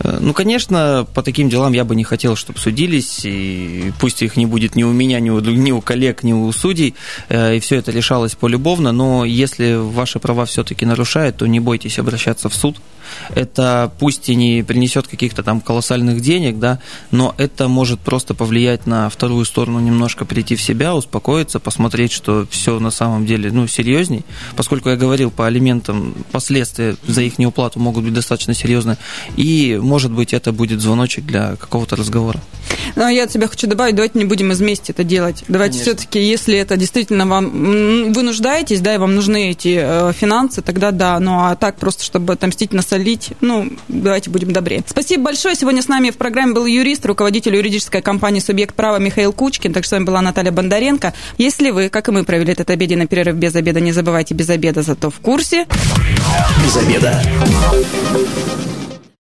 Э, 0.00 0.18
ну, 0.20 0.32
конечно, 0.32 1.06
по 1.14 1.22
таким 1.22 1.48
делам 1.48 1.72
я 1.72 1.84
бы 1.84 1.96
не 1.96 2.04
хотел, 2.04 2.36
чтобы 2.36 2.58
судились 2.58 3.15
и 3.24 3.92
пусть 4.00 4.22
их 4.22 4.36
не 4.36 4.46
будет 4.46 4.76
ни 4.76 4.82
у 4.82 4.92
меня, 4.92 5.20
ни 5.20 5.30
у, 5.30 5.40
ни 5.40 5.72
у 5.72 5.80
коллег, 5.80 6.22
ни 6.22 6.32
у 6.32 6.50
судей, 6.52 6.94
э, 7.28 7.56
и 7.56 7.60
все 7.60 7.76
это 7.76 7.90
решалось 7.90 8.34
полюбовно, 8.34 8.92
но 8.92 9.24
если 9.24 9.74
ваши 9.74 10.18
права 10.18 10.44
все-таки 10.44 10.84
нарушают, 10.84 11.36
то 11.38 11.46
не 11.46 11.60
бойтесь 11.60 11.98
обращаться 11.98 12.48
в 12.48 12.54
суд, 12.54 12.76
это 13.34 13.92
пусть 13.98 14.28
и 14.28 14.34
не 14.34 14.62
принесет 14.62 15.06
каких-то 15.06 15.42
там 15.42 15.60
колоссальных 15.60 16.20
денег, 16.20 16.58
да, 16.58 16.80
но 17.10 17.34
это 17.38 17.68
может 17.68 18.00
просто 18.00 18.34
повлиять 18.34 18.86
на 18.86 19.08
вторую 19.08 19.44
сторону, 19.44 19.80
немножко 19.80 20.24
прийти 20.24 20.56
в 20.56 20.62
себя, 20.62 20.94
успокоиться, 20.94 21.60
посмотреть, 21.60 22.12
что 22.12 22.46
все 22.50 22.78
на 22.78 22.90
самом 22.90 23.26
деле, 23.26 23.50
ну, 23.52 23.66
серьезней, 23.66 24.24
поскольку 24.56 24.88
я 24.88 24.96
говорил 24.96 25.30
по 25.30 25.46
алиментам, 25.46 26.14
последствия 26.32 26.96
за 27.06 27.22
их 27.22 27.38
неуплату 27.38 27.78
могут 27.78 28.04
быть 28.04 28.14
достаточно 28.14 28.54
серьезные, 28.54 28.98
и, 29.36 29.78
может 29.80 30.12
быть, 30.12 30.32
это 30.32 30.52
будет 30.52 30.80
звоночек 30.80 31.24
для 31.24 31.56
какого-то 31.56 31.96
разговора. 31.96 32.40
А 33.06 33.12
я 33.12 33.22
от 33.22 33.30
себя 33.30 33.46
хочу 33.46 33.68
добавить, 33.68 33.94
давайте 33.94 34.18
не 34.18 34.24
будем 34.24 34.50
из 34.50 34.60
мести 34.60 34.90
это 34.90 35.04
делать. 35.04 35.44
Давайте 35.46 35.80
все-таки, 35.80 36.20
если 36.20 36.58
это 36.58 36.76
действительно 36.76 37.24
вам, 37.24 38.12
вы 38.12 38.22
нуждаетесь, 38.24 38.80
да, 38.80 38.96
и 38.96 38.98
вам 38.98 39.14
нужны 39.14 39.50
эти 39.50 39.78
э, 39.80 40.12
финансы, 40.12 40.60
тогда 40.60 40.90
да, 40.90 41.20
ну, 41.20 41.44
а 41.44 41.54
так 41.54 41.76
просто, 41.76 42.02
чтобы 42.02 42.32
отомстить 42.32 42.72
на 42.72 42.82
солить, 42.82 43.30
ну, 43.40 43.70
давайте 43.86 44.28
будем 44.30 44.50
добрее. 44.50 44.82
Спасибо 44.88 45.22
большое. 45.22 45.54
Сегодня 45.54 45.82
с 45.82 45.86
нами 45.86 46.10
в 46.10 46.16
программе 46.16 46.52
был 46.52 46.66
юрист, 46.66 47.06
руководитель 47.06 47.54
юридической 47.54 48.02
компании 48.02 48.40
«Субъект 48.40 48.74
права» 48.74 48.98
Михаил 48.98 49.32
Кучкин. 49.32 49.72
Так 49.72 49.84
что 49.84 49.90
с 49.90 49.92
вами 49.92 50.04
была 50.04 50.20
Наталья 50.20 50.50
Бондаренко. 50.50 51.14
Если 51.38 51.70
вы, 51.70 51.90
как 51.90 52.08
и 52.08 52.10
мы, 52.10 52.24
провели 52.24 52.54
этот 52.54 52.70
обеденный 52.70 53.06
перерыв 53.06 53.36
без 53.36 53.54
обеда, 53.54 53.78
не 53.78 53.92
забывайте 53.92 54.34
без 54.34 54.50
обеда, 54.50 54.82
зато 54.82 55.10
в 55.10 55.20
курсе. 55.20 55.66
Без 56.64 56.76
обеда. 56.76 57.22